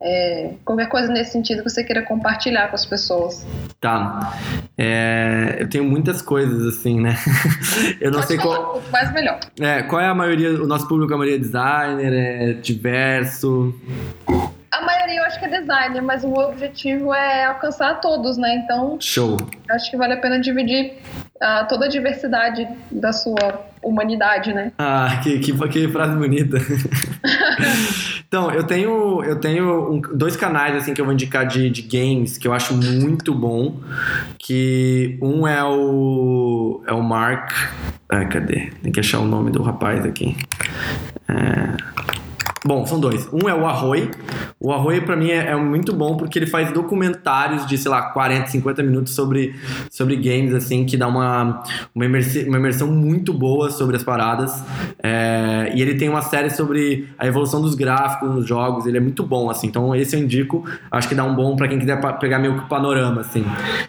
[0.01, 3.45] é, qualquer coisa nesse sentido que você queira compartilhar com as pessoas.
[3.81, 4.33] Tá.
[4.77, 7.15] É, eu tenho muitas coisas assim, né?
[7.99, 8.83] eu não Pode sei falar, qual.
[8.91, 9.39] Mais melhor.
[9.59, 10.51] É, qual é a maioria?
[10.51, 13.75] O nosso público, a maioria é designer, é diverso.
[14.71, 18.55] A maioria eu acho que é designer, mas o objetivo é alcançar todos, né?
[18.55, 18.97] Então.
[18.99, 19.37] Show.
[19.69, 20.93] Acho que vale a pena dividir
[21.35, 24.71] uh, toda a diversidade da sua humanidade, né?
[24.77, 26.57] Ah, que, que, que frase bonita.
[28.27, 31.81] então, eu tenho, eu tenho um, dois canais assim que eu vou indicar de, de
[31.83, 33.79] games que eu acho muito bom.
[34.37, 36.83] Que um é o.
[36.85, 37.51] É o Mark.
[38.09, 38.71] Ai, cadê?
[38.83, 40.35] Tem que achar o nome do rapaz aqui.
[41.29, 42.16] É.
[42.67, 43.29] Bom, são dois.
[43.31, 44.11] Um é o Arroi.
[44.59, 48.01] O Arroi, para mim, é, é, muito bom porque ele faz documentários de, sei lá,
[48.01, 49.55] 40, 50 minutos sobre,
[49.89, 51.63] sobre games, assim, que dá uma,
[51.95, 54.61] uma, imersi, uma imersão muito boa sobre as paradas.
[55.01, 58.85] É, e ele tem uma série sobre a evolução dos gráficos nos jogos.
[58.85, 59.67] Ele é muito bom, assim.
[59.67, 60.65] Então, esse eu indico.
[60.91, 63.45] Acho que dá um bom para quem quiser pegar meio que o panorama, assim.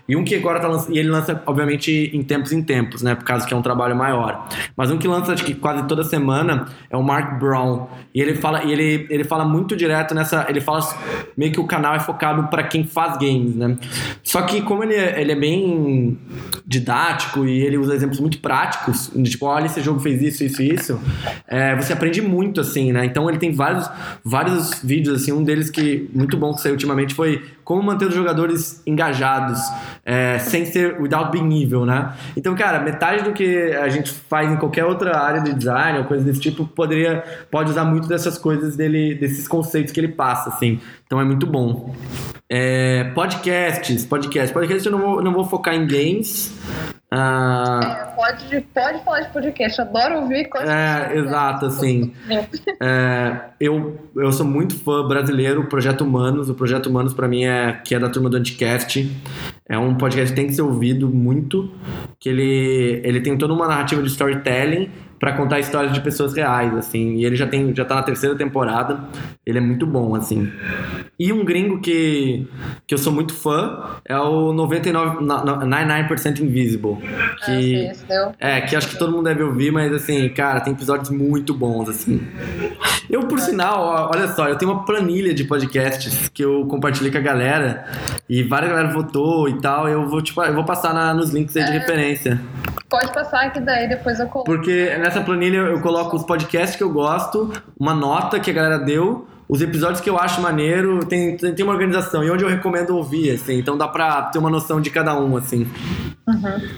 [0.08, 0.94] E um que agora tá lançando.
[0.94, 3.16] E ele lança, obviamente, em tempos em tempos, né?
[3.16, 4.46] Por causa que é um trabalho maior.
[4.76, 7.88] Mas um que lança, acho que quase toda semana é o Mark Brown.
[8.14, 10.46] E ele fala e ele, ele fala muito direto nessa.
[10.48, 10.86] Ele fala
[11.36, 13.76] meio que o canal é focado para quem faz games, né?
[14.22, 16.18] Só que como ele é, ele é bem
[16.66, 20.74] didático e ele usa exemplos muito práticos, tipo, olha, esse jogo fez isso, isso e
[20.74, 21.00] isso,
[21.46, 23.04] é, você aprende muito, assim, né?
[23.04, 23.88] Então ele tem vários,
[24.24, 28.14] vários vídeos, assim, um deles que muito bom que saiu ultimamente foi como manter os
[28.14, 29.60] jogadores engajados,
[30.02, 32.14] é, sem ser without being evil, né?
[32.34, 36.06] Então, cara, metade do que a gente faz em qualquer outra área de design ou
[36.06, 40.48] coisa desse tipo poderia, pode usar muito dessas coisas dele, desses conceitos que ele passa,
[40.48, 40.80] assim.
[41.04, 41.94] Então é muito bom.
[42.48, 44.50] É, podcasts, podcast.
[44.50, 46.50] Podcast eu não vou, não vou focar em games.
[47.10, 50.68] Ah, é, pode, pode falar de podcast, adoro ouvir coisas.
[50.68, 52.12] É, exato, assim.
[52.82, 56.50] é, eu, eu sou muito fã brasileiro, Projeto Humanos.
[56.50, 59.10] O Projeto Humanos, para mim, é que é da turma do Anticast.
[59.66, 61.70] É um podcast que tem que ser ouvido muito,
[62.20, 66.74] que ele, ele tem toda uma narrativa de storytelling para contar histórias de pessoas reais,
[66.76, 67.14] assim.
[67.14, 69.00] E ele já tem já tá na terceira temporada.
[69.44, 70.50] Ele é muito bom, assim.
[71.18, 72.46] E um gringo que,
[72.86, 76.96] que eu sou muito fã é o 99 99% Invisible,
[77.44, 81.10] que ah, é, que acho que todo mundo deve ouvir, mas assim, cara, tem episódios
[81.10, 82.20] muito bons assim.
[83.10, 87.18] Eu por sinal, olha só, eu tenho uma planilha de podcasts que eu compartilhei com
[87.18, 87.86] a galera
[88.28, 91.56] e várias galera votou e tal, eu vou tipo, eu vou passar na, nos links
[91.56, 91.78] aí de é.
[91.78, 92.40] referência.
[92.88, 94.50] Pode passar que daí depois eu coloco.
[94.50, 98.78] Porque nessa planilha eu coloco os podcasts que eu gosto, uma nota que a galera
[98.78, 102.48] deu, os episódios que eu acho maneiro, tem, tem, tem uma organização e onde eu
[102.48, 105.66] recomendo ouvir, assim, então dá pra ter uma noção de cada um, assim.
[106.26, 106.68] Uhum.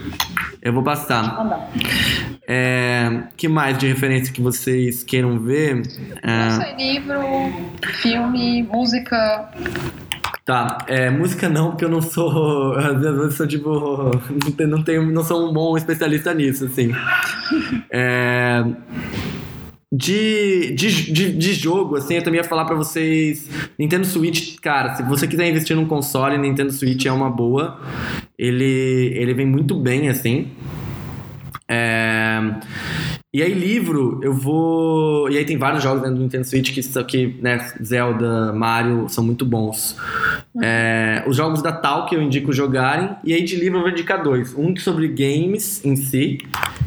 [0.61, 1.37] Eu vou passar.
[2.47, 5.81] É, que mais de referência que vocês queiram ver?
[6.23, 6.45] É...
[6.45, 7.19] Não sei, livro,
[8.01, 9.49] filme, música.
[10.43, 12.73] Tá, é, música não, porque eu não sou.
[12.77, 14.11] Às vezes eu sou tipo.
[14.67, 16.91] Não, tenho, não sou um bom especialista nisso, assim.
[17.89, 18.63] É.
[19.93, 23.49] De, de, de, de, jogo, assim, eu também ia falar para vocês.
[23.77, 27.79] Nintendo Switch, cara, se você quiser investir num console, Nintendo Switch é uma boa.
[28.37, 30.47] Ele, ele vem muito bem, assim.
[31.67, 32.39] É,
[33.33, 35.29] e aí, livro, eu vou.
[35.29, 39.23] E aí tem vários jogos dentro do Nintendo Switch que, que né, Zelda, Mario, são
[39.23, 39.95] muito bons.
[40.53, 40.61] Uhum.
[40.61, 43.15] É, os jogos da Tal que eu indico jogarem.
[43.23, 44.53] E aí de livro eu vou indicar dois.
[44.53, 46.39] Um sobre games em si,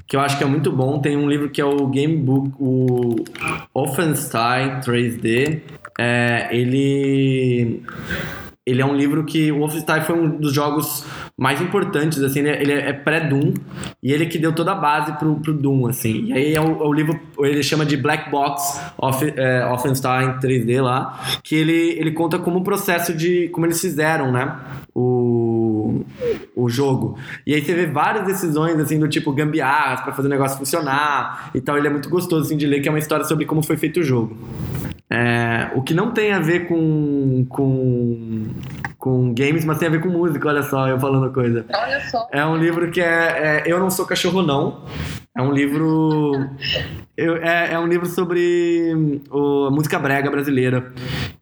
[0.07, 1.01] que eu acho que é muito bom.
[1.01, 3.16] Tem um livro que é o Game Book, o
[3.72, 5.62] Offenstein 3D.
[5.99, 7.82] É, ele
[8.67, 11.05] ele é um livro que o Wolfenstein foi um dos jogos
[11.37, 13.53] mais importantes, assim, ele é, é pré-Doom
[14.03, 16.27] e ele que deu toda a base pro, pro Doom, assim.
[16.27, 20.39] E aí é o, é o livro, ele chama de Black Box of, é, Wolfenstein
[20.41, 24.57] 3D lá, que ele, ele conta como o processo de, como eles fizeram, né,
[24.95, 26.03] o,
[26.57, 27.19] o jogo.
[27.47, 31.51] E aí você vê várias decisões, assim, do tipo gambiarras para fazer o negócio funcionar
[31.55, 31.77] e tal.
[31.77, 34.01] Ele é muito gostoso, assim, de ler, que é uma história sobre como foi feito
[34.01, 34.37] o jogo.
[35.11, 38.46] É, o que não tem a ver com, com,
[39.05, 41.66] com games, mas tem a ver com música, olha só, eu falando coisa.
[41.74, 42.26] Olha só.
[42.32, 44.82] É um livro que é, é Eu Não Sou Cachorro Não.
[45.36, 46.30] É um livro.
[47.16, 50.92] Eu, é, é, um livro sobre o, a música brega brasileira,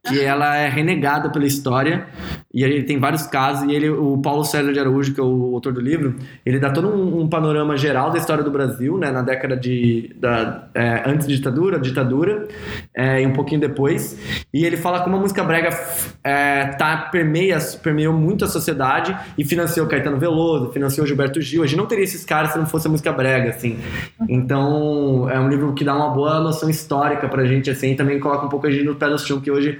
[0.07, 2.07] que ela é renegada pela história,
[2.55, 5.55] e ele tem vários casos, e ele, o Paulo César de Araújo, que é o
[5.55, 9.11] autor do livro, ele dá todo um, um panorama geral da história do Brasil, né,
[9.11, 10.17] na década de.
[10.19, 12.49] Da, é, antes da ditadura, ditadura,
[12.97, 14.19] é, e um pouquinho depois,
[14.55, 15.69] e ele fala como a música brega
[16.25, 17.52] é, tá, permeia,
[17.83, 21.63] permeou muito a sociedade e financiou Caetano Veloso, financiou Gilberto Gil.
[21.63, 23.79] A gente não teria esses caras se não fosse a música brega, assim.
[24.29, 28.19] Então, é um livro que dá uma boa noção histórica pra gente, assim, e também
[28.21, 29.79] coloca um pouco a gente no pé no chão, que hoje,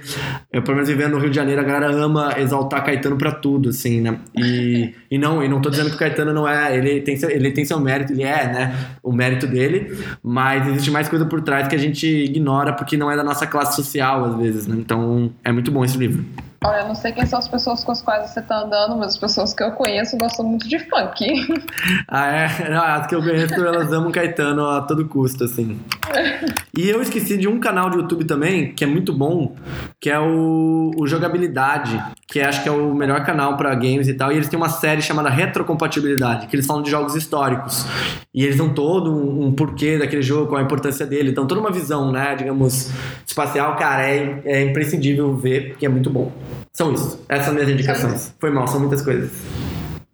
[0.51, 3.69] eu, pelo menos vivendo no Rio de Janeiro, a galera ama exaltar Caetano pra tudo,
[3.69, 4.19] assim, né?
[4.37, 7.29] E, e não, e não tô dizendo que o Caetano não é, ele tem, seu,
[7.29, 11.41] ele tem seu mérito, ele é, né, o mérito dele, mas existe mais coisa por
[11.41, 14.75] trás que a gente ignora porque não é da nossa classe social, às vezes, né?
[14.77, 16.23] Então, é muito bom esse livro.
[16.65, 19.09] Olha, eu não sei quem são as pessoas com as quais você tá andando, mas
[19.09, 21.23] as pessoas que eu conheço gostam muito de funk.
[22.07, 22.69] Ah, é?
[22.69, 25.79] Não, as que eu conheço, elas amam Caetano a todo custo, assim.
[26.75, 29.55] E eu esqueci de um canal de YouTube também, que é muito bom,
[29.99, 34.13] que é o, o Jogabilidade, que acho que é o melhor canal para games e
[34.15, 34.31] tal.
[34.31, 37.85] E eles têm uma série chamada Retrocompatibilidade, que eles falam de jogos históricos.
[38.33, 41.29] E eles dão todo um, um porquê daquele jogo, qual a importância dele.
[41.29, 42.89] Então, toda uma visão, né, digamos,
[43.25, 46.31] espacial, cara, é, é imprescindível ver, porque é muito bom.
[46.71, 47.23] São isso.
[47.29, 48.33] Essas são minhas indicações.
[48.39, 49.31] Foi mal, são muitas coisas.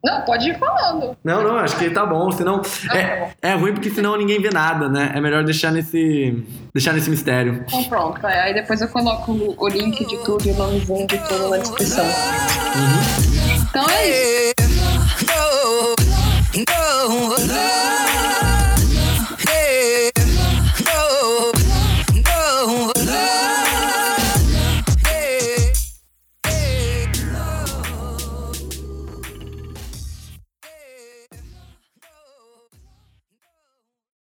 [0.03, 1.17] Não, pode ir falando.
[1.23, 2.31] Não, não, acho que tá bom.
[2.31, 2.61] Senão.
[2.89, 5.11] Ah, é, tá é ruim porque senão ninguém vê nada, né?
[5.13, 6.41] É melhor deixar nesse.
[6.73, 7.65] deixar nesse mistério.
[7.67, 8.25] Então pronto.
[8.25, 11.57] É, aí depois eu coloco o link de tudo e o nomezinho de tudo na
[11.57, 12.05] descrição.
[12.05, 13.55] Uhum.
[13.69, 14.59] Então é isso.